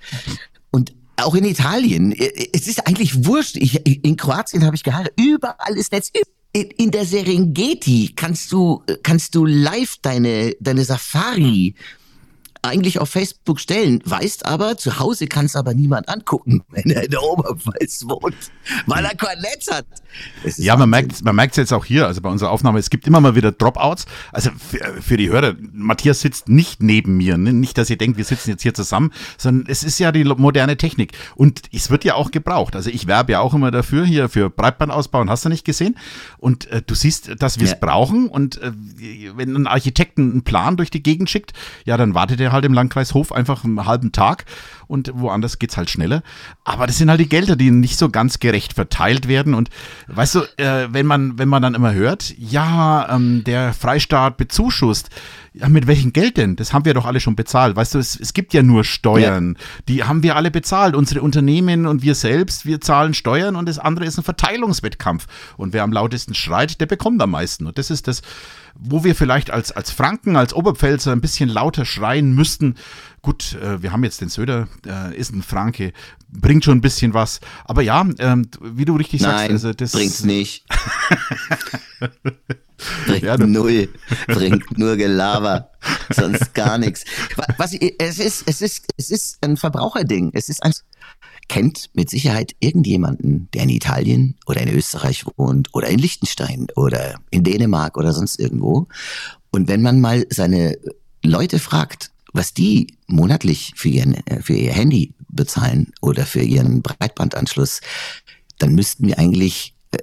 Und 0.70 0.94
auch 1.16 1.34
in 1.34 1.44
Italien, 1.44 2.12
es 2.12 2.66
ist 2.66 2.86
eigentlich 2.86 3.24
wurscht. 3.24 3.56
Ich, 3.56 3.84
in 3.86 4.16
Kroatien 4.16 4.64
habe 4.64 4.76
ich 4.76 4.82
geheiratet. 4.82 5.14
Überall 5.18 5.76
ist 5.76 5.92
Netz. 5.92 6.10
In, 6.52 6.70
in 6.70 6.90
der 6.90 7.04
Serengeti 7.04 8.12
kannst 8.14 8.52
du, 8.52 8.82
kannst 9.02 9.34
du 9.34 9.44
live 9.44 9.96
deine, 10.02 10.54
deine 10.60 10.84
Safari 10.84 11.74
eigentlich 12.64 12.98
auf 12.98 13.10
Facebook 13.10 13.60
stellen, 13.60 14.00
weißt 14.04 14.46
aber, 14.46 14.76
zu 14.76 14.98
Hause 14.98 15.26
kann 15.26 15.46
es 15.46 15.56
aber 15.56 15.74
niemand 15.74 16.08
angucken, 16.08 16.62
wenn 16.70 16.90
er 16.90 17.04
in 17.04 17.10
der 17.10 17.22
Oberpfalz 17.22 18.04
wohnt, 18.08 18.34
weil 18.86 19.04
er 19.04 19.14
kein 19.14 19.38
Netz 19.40 19.70
hat. 19.70 19.86
Es 20.44 20.58
Ja, 20.58 20.76
man 20.76 20.88
merkt 20.90 21.24
man 21.24 21.34
merkt's 21.36 21.56
jetzt 21.56 21.72
auch 21.72 21.84
hier, 21.84 22.06
also 22.06 22.20
bei 22.20 22.28
unserer 22.30 22.50
Aufnahme, 22.50 22.78
es 22.78 22.88
gibt 22.90 23.06
immer 23.06 23.20
mal 23.20 23.34
wieder 23.34 23.52
Dropouts. 23.52 24.06
Also 24.32 24.50
für, 24.56 24.78
für 25.02 25.16
die 25.16 25.28
Hörer, 25.28 25.54
Matthias 25.72 26.20
sitzt 26.20 26.48
nicht 26.48 26.82
neben 26.82 27.16
mir, 27.16 27.36
ne? 27.36 27.52
nicht, 27.52 27.76
dass 27.78 27.90
ihr 27.90 27.98
denkt, 27.98 28.16
wir 28.16 28.24
sitzen 28.24 28.50
jetzt 28.50 28.62
hier 28.62 28.74
zusammen, 28.74 29.12
sondern 29.38 29.66
es 29.70 29.82
ist 29.84 29.98
ja 29.98 30.12
die 30.12 30.24
moderne 30.24 30.76
Technik 30.76 31.12
und 31.34 31.62
es 31.72 31.90
wird 31.90 32.04
ja 32.04 32.14
auch 32.14 32.30
gebraucht. 32.30 32.76
Also 32.76 32.90
ich 32.90 33.06
werbe 33.06 33.32
ja 33.32 33.40
auch 33.40 33.54
immer 33.54 33.70
dafür, 33.70 34.04
hier 34.06 34.28
für 34.28 34.50
Breitbandausbau 34.50 35.20
und 35.20 35.30
hast 35.30 35.44
du 35.44 35.48
nicht 35.48 35.64
gesehen. 35.64 35.96
Und 36.38 36.66
äh, 36.70 36.80
du 36.80 36.94
siehst, 36.94 37.30
dass 37.42 37.58
wir 37.58 37.64
es 37.64 37.72
Ja. 37.72 37.78
brauchen 37.80 38.28
und 38.28 38.58
äh, 38.62 38.72
wenn 39.36 39.54
ein 39.54 39.66
Architekt 39.66 40.18
einen 40.18 40.44
Plan 40.44 40.76
durch 40.76 40.90
die 40.90 41.02
Gegend 41.02 41.28
schickt, 41.28 41.52
ja, 41.84 41.96
dann 41.96 42.14
wartet 42.14 42.40
er 42.40 42.52
halt 42.54 42.64
im 42.64 42.72
Landkreis 42.72 43.12
Hof 43.12 43.32
einfach 43.32 43.64
einen 43.64 43.84
halben 43.84 44.12
Tag 44.12 44.46
und 44.86 45.10
woanders 45.14 45.58
geht's 45.58 45.76
halt 45.76 45.90
schneller. 45.90 46.22
Aber 46.64 46.86
das 46.86 46.98
sind 46.98 47.10
halt 47.10 47.20
die 47.20 47.28
Gelder, 47.28 47.56
die 47.56 47.70
nicht 47.70 47.98
so 47.98 48.08
ganz 48.08 48.38
gerecht 48.38 48.72
verteilt 48.72 49.28
werden. 49.28 49.54
Und 49.54 49.70
weißt 50.08 50.34
du, 50.36 50.40
äh, 50.56 50.88
wenn 50.90 51.06
man, 51.06 51.38
wenn 51.38 51.48
man 51.48 51.62
dann 51.62 51.74
immer 51.74 51.92
hört, 51.92 52.34
ja, 52.38 53.14
ähm, 53.14 53.44
der 53.44 53.72
Freistaat 53.74 54.36
bezuschusst, 54.36 55.10
ja, 55.56 55.68
mit 55.68 55.86
welchem 55.86 56.12
Geld 56.12 56.36
denn? 56.36 56.56
Das 56.56 56.72
haben 56.72 56.84
wir 56.84 56.94
doch 56.94 57.06
alle 57.06 57.20
schon 57.20 57.36
bezahlt. 57.36 57.76
Weißt 57.76 57.94
du, 57.94 57.98
es, 57.98 58.18
es 58.18 58.34
gibt 58.34 58.52
ja 58.54 58.62
nur 58.62 58.82
Steuern. 58.82 59.56
Die 59.86 60.02
haben 60.02 60.24
wir 60.24 60.34
alle 60.34 60.50
bezahlt. 60.50 60.96
Unsere 60.96 61.22
Unternehmen 61.22 61.86
und 61.86 62.02
wir 62.02 62.16
selbst, 62.16 62.66
wir 62.66 62.80
zahlen 62.80 63.14
Steuern 63.14 63.54
und 63.54 63.68
das 63.68 63.78
andere 63.78 64.04
ist 64.04 64.18
ein 64.18 64.24
Verteilungswettkampf. 64.24 65.26
Und 65.56 65.72
wer 65.72 65.84
am 65.84 65.92
lautesten 65.92 66.34
schreit, 66.34 66.80
der 66.80 66.86
bekommt 66.86 67.22
am 67.22 67.30
meisten. 67.30 67.68
Und 67.68 67.78
das 67.78 67.90
ist 67.90 68.08
das, 68.08 68.22
wo 68.78 69.04
wir 69.04 69.14
vielleicht 69.14 69.50
als, 69.50 69.72
als 69.72 69.90
Franken, 69.90 70.36
als 70.36 70.52
Oberpfälzer 70.54 71.12
ein 71.12 71.20
bisschen 71.20 71.48
lauter 71.48 71.84
schreien 71.84 72.34
müssten. 72.34 72.74
Gut, 73.22 73.54
äh, 73.62 73.82
wir 73.82 73.92
haben 73.92 74.04
jetzt 74.04 74.20
den 74.20 74.28
Söder, 74.28 74.68
äh, 74.86 75.16
ist 75.16 75.32
ein 75.32 75.42
Franke, 75.42 75.92
bringt 76.28 76.64
schon 76.64 76.76
ein 76.78 76.80
bisschen 76.82 77.14
was. 77.14 77.40
Aber 77.64 77.80
ja, 77.82 78.04
ähm, 78.18 78.48
wie 78.60 78.84
du 78.84 78.96
richtig 78.96 79.22
sagst, 79.22 79.36
Nein, 79.44 79.50
also 79.52 79.72
das 79.72 79.92
bringt's 79.92 80.24
nicht. 80.24 80.66
bringt 83.06 83.22
Ja, 83.22 83.36
null, 83.38 83.88
bringt 84.26 84.78
nur 84.78 84.96
Gelaber, 84.96 85.70
sonst 86.10 86.52
gar 86.54 86.76
nichts. 86.78 87.04
Wa- 87.36 87.46
Was, 87.56 87.72
ich- 87.72 87.94
es 87.98 88.18
ist, 88.18 88.42
es 88.46 88.60
ist, 88.60 88.86
es 88.96 89.10
ist 89.10 89.38
ein 89.42 89.56
Verbraucherding. 89.56 90.30
Es 90.34 90.48
ist 90.48 90.62
ein, 90.62 90.72
kennt 91.48 91.90
mit 91.94 92.10
Sicherheit 92.10 92.54
irgendjemanden, 92.60 93.48
der 93.52 93.62
in 93.64 93.68
Italien 93.68 94.36
oder 94.46 94.62
in 94.62 94.74
Österreich 94.74 95.24
wohnt 95.36 95.68
oder 95.72 95.88
in 95.88 95.98
Liechtenstein 95.98 96.66
oder 96.76 97.16
in 97.30 97.44
Dänemark 97.44 97.96
oder 97.96 98.12
sonst 98.12 98.38
irgendwo. 98.38 98.88
Und 99.50 99.68
wenn 99.68 99.82
man 99.82 100.00
mal 100.00 100.26
seine 100.30 100.76
Leute 101.22 101.58
fragt, 101.58 102.10
was 102.32 102.52
die 102.52 102.96
monatlich 103.06 103.72
für, 103.76 103.88
ihren, 103.88 104.14
äh, 104.26 104.42
für 104.42 104.54
ihr 104.54 104.72
Handy 104.72 105.14
bezahlen 105.28 105.92
oder 106.00 106.26
für 106.26 106.42
ihren 106.42 106.82
Breitbandanschluss, 106.82 107.80
dann 108.58 108.74
müssten 108.74 109.06
wir 109.06 109.18
eigentlich 109.18 109.74
äh, 109.92 109.98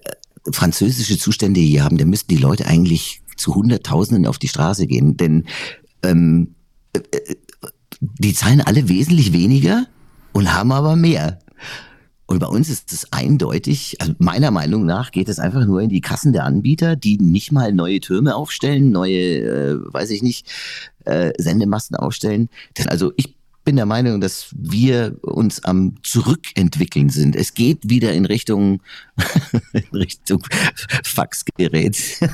französische 0.52 1.18
Zustände 1.18 1.60
hier 1.60 1.84
haben, 1.84 1.98
dann 1.98 2.10
müssten 2.10 2.36
die 2.36 2.42
Leute 2.42 2.66
eigentlich 2.66 3.22
zu 3.38 3.56
Hunderttausenden 3.56 4.26
auf 4.26 4.40
die 4.40 4.48
Straße 4.48 4.88
gehen, 4.88 5.18
denn 5.18 5.46
ähm, 6.04 6.56
äh, 6.94 7.00
äh, 7.00 7.36
die 8.02 8.34
zahlen 8.34 8.62
alle 8.62 8.90
wesentlich 8.90 9.34
weniger 9.34 9.88
und 10.34 10.54
haben 10.54 10.72
aber 10.72 10.96
mehr. 10.96 11.40
Und 12.26 12.40
bei 12.40 12.48
uns 12.48 12.70
ist 12.70 12.94
es 12.94 13.12
eindeutig, 13.12 13.98
also 14.00 14.14
meiner 14.18 14.52
Meinung 14.52 14.86
nach 14.86 15.12
geht 15.12 15.28
es 15.28 15.38
einfach 15.38 15.66
nur 15.66 15.82
in 15.82 15.90
die 15.90 16.00
Kassen 16.00 16.32
der 16.32 16.46
Anbieter, 16.46 16.96
die 16.96 17.18
nicht 17.18 17.52
mal 17.52 17.74
neue 17.74 18.00
Türme 18.00 18.36
aufstellen, 18.36 18.90
neue, 18.90 19.40
äh, 19.40 19.94
weiß 19.94 20.12
ich 20.12 20.24
nicht, 20.24 20.50
äh, 21.04 21.34
Sendemasten 21.38 21.98
aufstellen. 21.98 22.50
Das, 22.74 22.88
also 22.88 23.12
ich 23.18 23.36
bin 23.64 23.76
der 23.76 23.86
Meinung, 23.86 24.22
dass 24.22 24.48
wir 24.58 25.18
uns 25.22 25.64
am 25.64 25.96
Zurückentwickeln 26.04 27.10
sind. 27.10 27.36
Es 27.36 27.54
geht 27.54 27.90
wieder 27.90 28.14
in 28.14 28.26
Richtung, 28.26 28.82
in 29.74 29.84
Richtung 29.94 30.44
Faxgerät. 31.04 31.98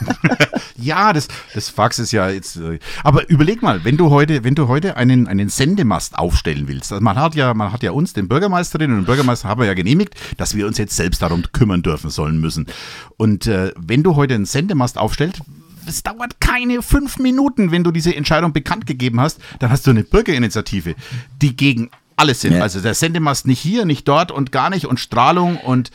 Ja, 0.80 1.12
das, 1.12 1.28
das 1.56 1.70
Fax 1.70 1.98
ist 1.98 2.12
ja 2.12 2.30
jetzt. 2.30 2.58
äh, 2.58 2.78
Aber 3.04 3.28
überleg 3.30 3.64
mal, 3.64 3.84
wenn 3.84 3.98
du 3.98 4.12
heute, 4.12 4.44
wenn 4.44 4.54
du 4.54 4.68
heute 4.68 4.96
einen, 4.96 5.28
einen 5.28 5.50
Sendemast 5.50 6.18
aufstellen 6.18 6.68
willst, 6.68 6.92
also 6.92 7.04
man 7.04 7.18
hat 7.18 7.34
ja, 7.34 7.54
man 7.56 7.72
hat 7.72 7.82
ja 7.82 7.92
uns, 7.92 8.14
den 8.14 8.28
Bürgermeisterinnen 8.28 8.96
und 8.96 9.04
den 9.04 9.08
Bürgermeister, 9.08 9.50
haben 9.50 9.60
wir 9.60 9.66
ja 9.66 9.74
genehmigt, 9.74 10.14
dass 10.38 10.56
wir 10.56 10.68
uns 10.68 10.78
jetzt 10.78 10.96
selbst 10.96 11.24
darum 11.24 11.44
kümmern 11.52 11.82
dürfen 11.82 12.12
sollen 12.12 12.40
müssen. 12.40 12.68
Und 13.18 13.48
äh, 13.48 13.72
wenn 13.76 14.04
du 14.04 14.16
heute 14.16 14.36
einen 14.36 14.46
Sendemast 14.46 15.00
aufstellst, 15.00 15.42
es 15.88 16.04
dauert 16.04 16.40
keine 16.40 16.82
fünf 16.82 17.18
Minuten, 17.18 17.72
wenn 17.72 17.84
du 17.84 17.92
diese 17.92 18.16
Entscheidung 18.16 18.54
bekannt 18.54 18.86
gegeben 18.86 19.20
hast, 19.20 19.40
dann 19.60 19.70
hast 19.70 19.86
du 19.88 19.92
eine 19.92 20.04
Bürgerinitiative, 20.04 20.96
die 21.42 21.56
gegen 21.56 21.90
alles 22.18 22.42
sind. 22.42 22.54
Ja. 22.54 22.64
Also 22.64 22.82
der 22.82 22.96
Sendemast 22.96 23.48
nicht 23.48 23.60
hier, 23.60 23.86
nicht 23.86 24.08
dort 24.08 24.32
und 24.32 24.52
gar 24.52 24.70
nicht 24.70 24.86
und 24.86 25.00
Strahlung 25.00 25.58
und 25.58 25.92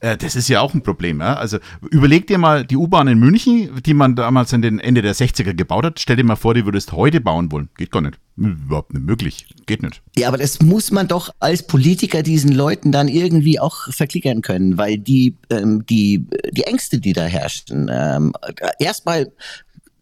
das 0.00 0.36
ist 0.36 0.48
ja 0.48 0.60
auch 0.60 0.74
ein 0.74 0.82
Problem. 0.82 1.20
Ja? 1.20 1.34
Also 1.34 1.58
überleg 1.90 2.26
dir 2.26 2.38
mal 2.38 2.64
die 2.64 2.76
U-Bahn 2.76 3.08
in 3.08 3.18
München, 3.18 3.82
die 3.82 3.94
man 3.94 4.14
damals 4.14 4.52
in 4.52 4.62
den 4.62 4.78
Ende 4.78 5.02
der 5.02 5.14
60er 5.14 5.54
gebaut 5.54 5.84
hat. 5.84 6.00
Stell 6.00 6.16
dir 6.16 6.24
mal 6.24 6.36
vor, 6.36 6.54
die 6.54 6.64
würdest 6.64 6.92
heute 6.92 7.20
bauen 7.20 7.50
wollen. 7.50 7.68
Geht 7.76 7.90
gar 7.90 8.02
nicht. 8.02 8.18
Überhaupt 8.36 8.92
nicht 8.92 9.06
möglich. 9.06 9.46
Geht 9.64 9.82
nicht. 9.82 10.02
Ja, 10.16 10.28
aber 10.28 10.36
das 10.36 10.60
muss 10.60 10.90
man 10.90 11.08
doch 11.08 11.30
als 11.40 11.66
Politiker 11.66 12.22
diesen 12.22 12.52
Leuten 12.52 12.92
dann 12.92 13.08
irgendwie 13.08 13.58
auch 13.58 13.90
verklickern 13.92 14.42
können, 14.42 14.76
weil 14.76 14.98
die, 14.98 15.36
ähm, 15.48 15.86
die, 15.86 16.26
die 16.52 16.64
Ängste, 16.64 16.98
die 16.98 17.14
da 17.14 17.24
herrschten, 17.24 17.90
ähm, 17.90 18.34
erstmal 18.78 19.32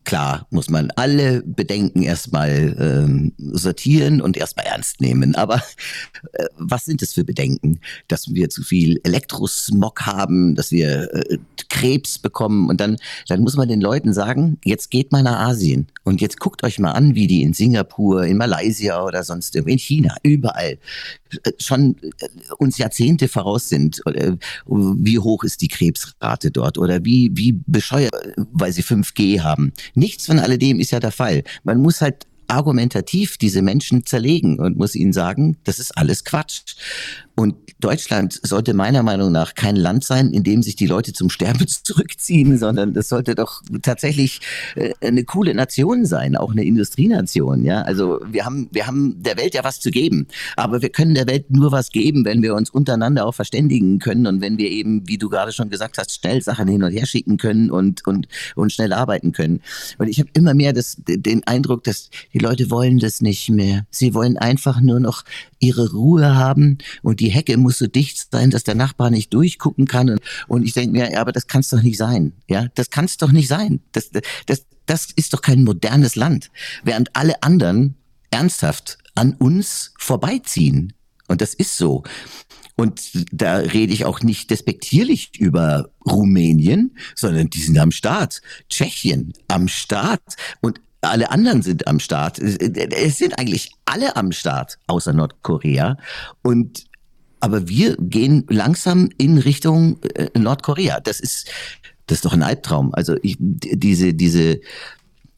Klar, 0.04 0.46
muss 0.50 0.68
man 0.68 0.90
alle 0.96 1.42
Bedenken 1.42 2.02
erstmal 2.02 2.76
ähm, 2.78 3.32
sortieren 3.38 4.20
und 4.20 4.36
erstmal 4.36 4.66
ernst 4.66 5.00
nehmen. 5.00 5.34
Aber 5.34 5.62
äh, 6.34 6.44
was 6.58 6.84
sind 6.84 7.00
es 7.00 7.14
für 7.14 7.24
Bedenken? 7.24 7.80
Dass 8.08 8.32
wir 8.34 8.50
zu 8.50 8.62
viel 8.62 9.00
Elektrosmog 9.02 10.02
haben, 10.02 10.54
dass 10.54 10.70
wir 10.72 11.12
äh, 11.14 11.38
Krebs 11.70 12.18
bekommen 12.18 12.68
und 12.68 12.80
dann, 12.80 12.98
dann 13.28 13.40
muss 13.40 13.56
man 13.56 13.68
den 13.68 13.80
Leuten 13.80 14.12
sagen, 14.12 14.58
jetzt 14.64 14.90
geht 14.90 15.10
mal 15.10 15.22
nach 15.22 15.48
Asien 15.48 15.86
und 16.02 16.20
jetzt 16.20 16.38
guckt 16.38 16.64
euch 16.64 16.78
mal 16.78 16.92
an, 16.92 17.14
wie 17.14 17.26
die 17.26 17.42
in 17.42 17.54
Singapur, 17.54 18.24
in 18.24 18.36
Malaysia 18.36 19.02
oder 19.02 19.24
sonst 19.24 19.54
irgendwo, 19.54 19.72
in 19.72 19.78
China, 19.78 20.16
überall 20.22 20.78
äh, 21.42 21.52
schon 21.58 21.96
äh, 22.20 22.28
uns 22.58 22.78
Jahrzehnte 22.78 23.28
voraus 23.28 23.68
sind. 23.68 24.00
Oder 24.06 24.36
wie 24.66 25.18
hoch 25.18 25.44
ist 25.44 25.62
die 25.62 25.68
Krebsrate 25.68 26.50
dort 26.50 26.78
oder 26.78 27.04
wie, 27.04 27.30
wie 27.34 27.52
bescheuert, 27.66 28.12
weil 28.52 28.72
sie 28.72 28.82
5G 28.82 29.40
haben. 29.40 29.72
Nichts 29.94 30.26
von 30.26 30.38
alledem 30.38 30.80
ist 30.80 30.90
ja 30.90 31.00
der 31.00 31.12
Fall. 31.12 31.44
Man 31.62 31.80
muss 31.80 32.00
halt 32.00 32.26
argumentativ 32.48 33.38
diese 33.38 33.62
Menschen 33.62 34.04
zerlegen 34.06 34.58
und 34.58 34.76
muss 34.76 34.94
ihnen 34.94 35.12
sagen, 35.12 35.56
das 35.64 35.78
ist 35.78 35.96
alles 35.96 36.24
Quatsch. 36.24 36.76
Und 37.36 37.56
Deutschland 37.80 38.38
sollte 38.42 38.74
meiner 38.74 39.02
Meinung 39.02 39.32
nach 39.32 39.54
kein 39.54 39.76
Land 39.76 40.04
sein, 40.04 40.32
in 40.32 40.44
dem 40.44 40.62
sich 40.62 40.76
die 40.76 40.86
Leute 40.86 41.12
zum 41.12 41.30
Sterben 41.30 41.66
zurückziehen, 41.82 42.58
sondern 42.58 42.94
das 42.94 43.08
sollte 43.08 43.34
doch 43.34 43.60
tatsächlich 43.82 44.40
äh, 44.76 44.92
eine 45.00 45.24
coole 45.24 45.54
Nation 45.54 46.06
sein, 46.06 46.36
auch 46.36 46.52
eine 46.52 46.64
Industrienation. 46.64 47.64
Ja, 47.64 47.82
also 47.82 48.20
wir 48.30 48.44
haben 48.44 48.68
wir 48.70 48.86
haben 48.86 49.22
der 49.22 49.36
Welt 49.36 49.54
ja 49.54 49.64
was 49.64 49.80
zu 49.80 49.90
geben, 49.90 50.28
aber 50.56 50.80
wir 50.80 50.90
können 50.90 51.14
der 51.14 51.26
Welt 51.26 51.50
nur 51.50 51.72
was 51.72 51.90
geben, 51.90 52.24
wenn 52.24 52.42
wir 52.42 52.54
uns 52.54 52.70
untereinander 52.70 53.26
auch 53.26 53.34
verständigen 53.34 53.98
können 53.98 54.26
und 54.26 54.40
wenn 54.40 54.56
wir 54.56 54.70
eben, 54.70 55.06
wie 55.08 55.18
du 55.18 55.28
gerade 55.28 55.52
schon 55.52 55.70
gesagt 55.70 55.98
hast, 55.98 56.14
schnell 56.14 56.40
Sachen 56.40 56.68
hin 56.68 56.84
und 56.84 56.92
her 56.92 57.06
schicken 57.06 57.36
können 57.36 57.70
und 57.70 58.06
und 58.06 58.28
und 58.54 58.72
schnell 58.72 58.92
arbeiten 58.92 59.32
können. 59.32 59.60
Und 59.98 60.08
ich 60.08 60.20
habe 60.20 60.30
immer 60.34 60.54
mehr 60.54 60.72
das, 60.72 60.96
den 60.98 61.44
Eindruck, 61.46 61.84
dass 61.84 62.10
die 62.32 62.38
Leute 62.38 62.70
wollen 62.70 62.98
das 62.98 63.20
nicht 63.20 63.50
mehr. 63.50 63.86
Sie 63.90 64.14
wollen 64.14 64.36
einfach 64.36 64.80
nur 64.80 65.00
noch 65.00 65.24
ihre 65.64 65.92
Ruhe 65.92 66.34
haben 66.34 66.78
und 67.02 67.20
die 67.20 67.30
Hecke 67.30 67.56
muss 67.56 67.78
so 67.78 67.86
dicht 67.86 68.30
sein, 68.30 68.50
dass 68.50 68.64
der 68.64 68.74
Nachbar 68.74 69.10
nicht 69.10 69.32
durchgucken 69.32 69.86
kann. 69.86 70.10
Und, 70.10 70.20
und 70.48 70.62
ich 70.62 70.72
denke 70.72 70.92
mir, 70.92 71.10
ja, 71.10 71.20
aber 71.20 71.32
das 71.32 71.46
kann 71.46 71.60
es 71.60 71.68
doch 71.68 71.82
nicht 71.82 71.98
sein. 71.98 72.32
Ja, 72.48 72.68
das 72.74 72.90
kann 72.90 73.06
es 73.06 73.16
doch 73.16 73.32
nicht 73.32 73.48
sein. 73.48 73.80
Das, 73.92 74.10
das, 74.46 74.66
das 74.86 75.08
ist 75.16 75.32
doch 75.32 75.42
kein 75.42 75.64
modernes 75.64 76.16
Land. 76.16 76.50
Während 76.82 77.14
alle 77.16 77.42
anderen 77.42 77.96
ernsthaft 78.30 78.98
an 79.14 79.34
uns 79.34 79.92
vorbeiziehen. 79.98 80.92
Und 81.28 81.40
das 81.40 81.54
ist 81.54 81.76
so. 81.76 82.02
Und 82.76 83.10
da 83.32 83.56
rede 83.56 83.92
ich 83.92 84.04
auch 84.04 84.20
nicht 84.20 84.50
despektierlich 84.50 85.38
über 85.38 85.90
Rumänien, 86.04 86.96
sondern 87.14 87.48
die 87.48 87.60
sind 87.60 87.78
am 87.78 87.92
Start. 87.92 88.42
Tschechien 88.68 89.32
am 89.46 89.68
Start. 89.68 90.22
Und 90.60 90.80
alle 91.10 91.30
anderen 91.30 91.62
sind 91.62 91.86
am 91.86 92.00
Start. 92.00 92.38
Es 92.38 93.18
sind 93.18 93.38
eigentlich 93.38 93.72
alle 93.84 94.16
am 94.16 94.32
Start, 94.32 94.78
außer 94.86 95.12
Nordkorea. 95.12 95.96
Und 96.42 96.84
aber 97.40 97.68
wir 97.68 97.96
gehen 97.98 98.46
langsam 98.48 99.10
in 99.18 99.36
Richtung 99.36 100.02
äh, 100.14 100.30
Nordkorea. 100.38 101.00
Das 101.00 101.20
ist, 101.20 101.50
das 102.06 102.18
ist 102.18 102.24
doch 102.24 102.32
ein 102.32 102.42
Albtraum. 102.42 102.94
Also 102.94 103.16
ich, 103.22 103.36
diese, 103.38 104.14
diese, 104.14 104.60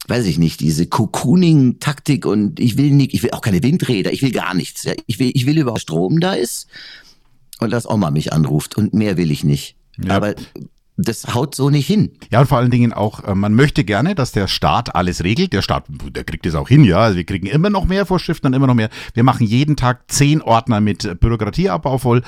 weiß 0.07 0.25
ich 0.25 0.37
nicht, 0.37 0.61
diese 0.61 0.87
Cocooning-Taktik 0.87 2.25
und 2.25 2.59
ich 2.61 2.77
will 2.77 2.91
nicht, 2.91 3.13
ich 3.13 3.23
will 3.23 3.31
auch 3.31 3.41
keine 3.41 3.61
Windräder, 3.61 4.13
ich 4.13 4.21
will 4.21 4.31
gar 4.31 4.53
nichts. 4.53 4.83
Ja. 4.83 4.93
Ich 5.05 5.19
will, 5.19 5.31
ich 5.33 5.45
will 5.45 5.57
überhaupt 5.57 5.81
Strom 5.81 6.21
da 6.21 6.33
ist 6.33 6.67
und 7.59 7.71
dass 7.71 7.89
Oma 7.89 8.09
mich 8.09 8.31
anruft 8.31 8.77
und 8.77 8.93
mehr 8.93 9.17
will 9.17 9.31
ich 9.31 9.43
nicht. 9.43 9.75
Ja. 9.97 10.15
Aber 10.15 10.35
das 10.97 11.35
haut 11.35 11.53
so 11.53 11.69
nicht 11.69 11.85
hin. 11.85 12.11
Ja, 12.31 12.41
und 12.41 12.47
vor 12.47 12.57
allen 12.57 12.71
Dingen 12.71 12.91
auch, 12.91 13.23
äh, 13.23 13.35
man 13.35 13.53
möchte 13.53 13.83
gerne, 13.83 14.15
dass 14.15 14.31
der 14.31 14.47
Staat 14.47 14.95
alles 14.95 15.23
regelt. 15.23 15.53
Der 15.53 15.61
Staat, 15.61 15.85
der 15.87 16.23
kriegt 16.23 16.45
es 16.45 16.55
auch 16.55 16.67
hin, 16.67 16.83
ja. 16.83 16.97
Also 16.97 17.17
wir 17.17 17.23
kriegen 17.23 17.45
immer 17.45 17.69
noch 17.69 17.85
mehr 17.85 18.05
Vorschriften 18.05 18.47
und 18.47 18.53
immer 18.53 18.67
noch 18.67 18.73
mehr. 18.73 18.89
Wir 19.13 19.23
machen 19.23 19.45
jeden 19.45 19.75
Tag 19.75 20.11
zehn 20.11 20.41
Ordner 20.41 20.81
mit 20.81 21.19
Bürokratieabbau 21.19 21.99
voll 21.99 22.23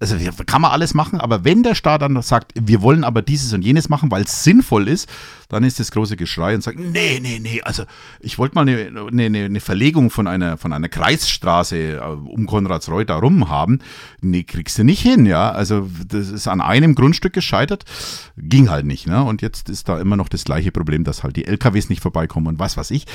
also 0.00 0.16
kann 0.46 0.62
man 0.62 0.70
alles 0.70 0.94
machen, 0.94 1.20
aber 1.20 1.44
wenn 1.44 1.62
der 1.64 1.74
Staat 1.74 2.02
dann 2.02 2.20
sagt, 2.22 2.52
wir 2.54 2.82
wollen 2.82 3.02
aber 3.02 3.20
dieses 3.20 3.52
und 3.52 3.62
jenes 3.62 3.88
machen, 3.88 4.10
weil 4.10 4.22
es 4.22 4.44
sinnvoll 4.44 4.86
ist, 4.86 5.08
dann 5.48 5.64
ist 5.64 5.80
das 5.80 5.90
große 5.90 6.16
Geschrei 6.16 6.54
und 6.54 6.62
sagt, 6.62 6.78
nee, 6.78 7.18
nee, 7.20 7.40
nee, 7.40 7.62
also 7.62 7.84
ich 8.20 8.38
wollte 8.38 8.54
mal 8.54 8.68
eine, 8.68 9.08
eine, 9.10 9.44
eine 9.44 9.60
Verlegung 9.60 10.10
von 10.10 10.26
einer, 10.26 10.56
von 10.56 10.72
einer 10.72 10.88
Kreisstraße 10.88 11.96
äh, 11.96 12.00
um 12.00 12.46
Konradsreuth 12.46 13.10
rum 13.10 13.48
haben. 13.48 13.80
Nee, 14.20 14.44
kriegst 14.44 14.78
du 14.78 14.84
nicht 14.84 15.00
hin, 15.00 15.26
ja. 15.26 15.50
Also 15.50 15.88
das 16.06 16.28
ist 16.28 16.46
an 16.48 16.60
einem 16.60 16.94
Grundstück 16.94 17.32
gescheitert, 17.32 17.84
ging 18.36 18.68
halt 18.68 18.84
nicht, 18.84 19.06
ne? 19.06 19.24
Und 19.24 19.42
jetzt 19.42 19.70
ist 19.70 19.88
da 19.88 19.98
immer 19.98 20.16
noch 20.16 20.28
das 20.28 20.44
gleiche 20.44 20.70
Problem, 20.70 21.02
dass 21.04 21.24
halt 21.24 21.36
die 21.36 21.46
LKWs 21.46 21.88
nicht 21.88 22.02
vorbeikommen 22.02 22.46
und 22.46 22.58
was 22.58 22.76
weiß 22.76 22.90
ich. 22.90 23.06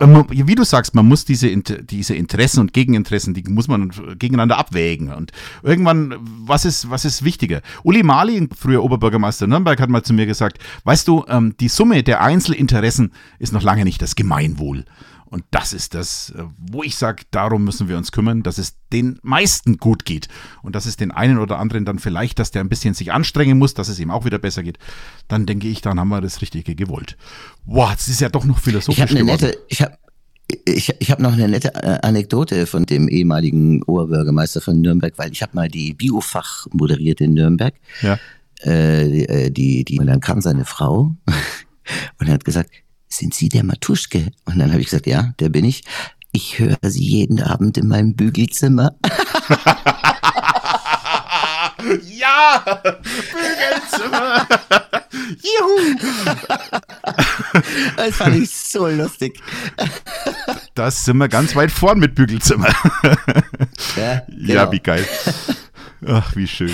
Ähm, 0.00 0.24
wie 0.28 0.54
du 0.54 0.64
sagst, 0.64 0.94
man 0.94 1.06
muss 1.06 1.24
diese, 1.24 1.56
diese 1.56 2.14
Interessen 2.14 2.60
und 2.60 2.72
Gegeninteressen, 2.72 3.32
die 3.32 3.44
muss 3.44 3.68
man 3.68 3.90
gegeneinander 4.18 4.58
abwägen 4.58 5.12
und 5.12 5.32
irgendwann 5.62 6.25
was 6.26 6.64
ist, 6.64 6.90
was 6.90 7.04
ist 7.04 7.24
wichtiger? 7.24 7.60
Uli 7.82 8.02
Mali, 8.02 8.48
früher 8.56 8.82
Oberbürgermeister 8.82 9.46
Nürnberg, 9.46 9.80
hat 9.80 9.90
mal 9.90 10.02
zu 10.02 10.12
mir 10.12 10.26
gesagt, 10.26 10.58
weißt 10.84 11.06
du, 11.08 11.24
ähm, 11.28 11.54
die 11.58 11.68
Summe 11.68 12.02
der 12.02 12.22
Einzelinteressen 12.22 13.12
ist 13.38 13.52
noch 13.52 13.62
lange 13.62 13.84
nicht 13.84 14.02
das 14.02 14.14
Gemeinwohl. 14.14 14.84
Und 15.28 15.44
das 15.50 15.72
ist 15.72 15.94
das, 15.94 16.30
äh, 16.30 16.44
wo 16.56 16.82
ich 16.82 16.96
sage, 16.96 17.24
darum 17.30 17.64
müssen 17.64 17.88
wir 17.88 17.96
uns 17.96 18.12
kümmern, 18.12 18.42
dass 18.42 18.58
es 18.58 18.76
den 18.92 19.18
meisten 19.22 19.76
gut 19.78 20.04
geht. 20.04 20.28
Und 20.62 20.76
dass 20.76 20.86
es 20.86 20.96
den 20.96 21.10
einen 21.10 21.38
oder 21.38 21.58
anderen 21.58 21.84
dann 21.84 21.98
vielleicht, 21.98 22.38
dass 22.38 22.52
der 22.52 22.62
ein 22.62 22.68
bisschen 22.68 22.94
sich 22.94 23.12
anstrengen 23.12 23.58
muss, 23.58 23.74
dass 23.74 23.88
es 23.88 23.98
ihm 23.98 24.10
auch 24.10 24.24
wieder 24.24 24.38
besser 24.38 24.62
geht. 24.62 24.78
Dann 25.26 25.44
denke 25.44 25.68
ich, 25.68 25.80
dann 25.80 25.98
haben 25.98 26.08
wir 26.08 26.20
das 26.20 26.42
Richtige 26.42 26.74
gewollt. 26.74 27.16
Boah, 27.64 27.92
das 27.92 28.08
ist 28.08 28.20
ja 28.20 28.28
doch 28.28 28.44
noch 28.44 28.58
philosophisch 28.58 29.04
ich 29.04 29.10
eine 29.10 29.24
Nette, 29.24 29.58
ich 29.68 29.82
habe 29.82 29.98
ich, 30.64 30.94
ich 30.98 31.10
habe 31.10 31.22
noch 31.22 31.32
eine 31.32 31.48
nette 31.48 31.74
äh, 31.74 31.98
Anekdote 32.02 32.66
von 32.66 32.86
dem 32.86 33.08
ehemaligen 33.08 33.82
Oberbürgermeister 33.82 34.60
von 34.60 34.80
Nürnberg, 34.80 35.14
weil 35.16 35.32
ich 35.32 35.42
habe 35.42 35.52
mal 35.54 35.68
die 35.68 35.94
Biofach 35.94 36.66
moderiert 36.72 37.20
in 37.20 37.34
Nürnberg. 37.34 37.74
Ja. 38.02 38.18
Äh, 38.60 39.50
die, 39.50 39.84
die, 39.84 39.98
und 39.98 40.06
dann 40.06 40.20
kam 40.20 40.40
seine 40.40 40.64
Frau 40.64 41.14
und 42.18 42.28
hat 42.28 42.44
gesagt, 42.44 42.70
sind 43.08 43.34
Sie 43.34 43.48
der 43.48 43.64
Matuschke? 43.64 44.30
Und 44.44 44.58
dann 44.58 44.70
habe 44.70 44.80
ich 44.80 44.86
gesagt, 44.86 45.06
ja, 45.06 45.34
der 45.40 45.48
bin 45.48 45.64
ich. 45.64 45.82
Ich 46.32 46.58
höre 46.58 46.78
Sie 46.82 47.04
jeden 47.04 47.40
Abend 47.40 47.78
in 47.78 47.88
meinem 47.88 48.14
Bügelzimmer. 48.14 48.94
ja, 52.02 52.64
Bügelzimmer. 53.32 54.46
Juhu! 55.42 55.96
Das 57.96 58.16
fand 58.16 58.36
ich 58.36 58.50
so 58.50 58.86
lustig. 58.88 59.40
Das 60.74 61.04
sind 61.04 61.16
wir 61.18 61.28
ganz 61.28 61.54
weit 61.56 61.70
vorn 61.70 61.98
mit 61.98 62.14
Bügelzimmer. 62.14 62.68
Ja, 63.96 64.22
genau. 64.28 64.54
ja 64.54 64.72
wie 64.72 64.80
geil. 64.80 65.06
Ach, 66.06 66.36
wie 66.36 66.46
schön. 66.46 66.72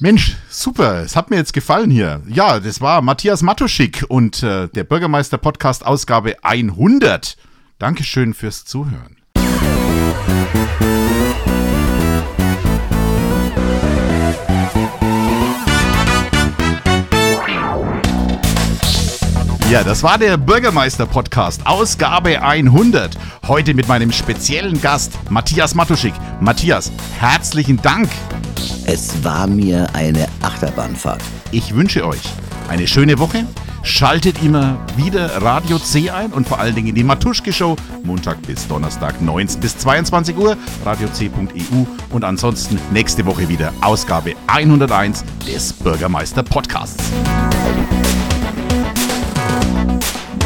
Mensch, 0.00 0.36
super, 0.48 1.02
es 1.02 1.16
hat 1.16 1.28
mir 1.30 1.36
jetzt 1.36 1.52
gefallen 1.52 1.90
hier. 1.90 2.22
Ja, 2.28 2.60
das 2.60 2.80
war 2.80 3.02
Matthias 3.02 3.42
Matuschik 3.42 4.04
und 4.08 4.44
äh, 4.44 4.68
der 4.68 4.84
Bürgermeister-Podcast 4.84 5.84
Ausgabe 5.84 6.36
100. 6.42 7.36
Dankeschön 7.80 8.32
fürs 8.32 8.64
Zuhören. 8.64 9.16
Ja, 19.70 19.84
das 19.84 20.02
war 20.02 20.16
der 20.16 20.38
Bürgermeister-Podcast, 20.38 21.66
Ausgabe 21.66 22.40
100. 22.40 23.18
Heute 23.46 23.74
mit 23.74 23.86
meinem 23.86 24.10
speziellen 24.12 24.80
Gast, 24.80 25.12
Matthias 25.28 25.74
Matuschik. 25.74 26.14
Matthias, 26.40 26.90
herzlichen 27.18 27.76
Dank. 27.82 28.08
Es 28.86 29.22
war 29.22 29.46
mir 29.46 29.86
eine 29.92 30.26
Achterbahnfahrt. 30.40 31.20
Ich 31.52 31.74
wünsche 31.74 32.06
euch 32.06 32.22
eine 32.70 32.86
schöne 32.86 33.18
Woche. 33.18 33.44
Schaltet 33.82 34.42
immer 34.42 34.78
wieder 34.96 35.42
Radio 35.42 35.78
C 35.78 36.08
ein 36.08 36.32
und 36.32 36.48
vor 36.48 36.58
allen 36.58 36.74
Dingen 36.74 36.94
die 36.94 37.04
Matuschke 37.04 37.52
Show 37.52 37.76
Montag 38.04 38.40
bis 38.46 38.66
Donnerstag 38.68 39.20
19 39.20 39.60
bis 39.60 39.76
22 39.76 40.34
Uhr 40.38 40.56
radioc.eu 40.86 41.84
und 42.08 42.24
ansonsten 42.24 42.78
nächste 42.90 43.26
Woche 43.26 43.50
wieder 43.50 43.74
Ausgabe 43.82 44.34
101 44.46 45.24
des 45.46 45.74
Bürgermeister 45.74 46.42
Podcasts. 46.42 47.04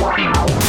Wow. 0.03 0.62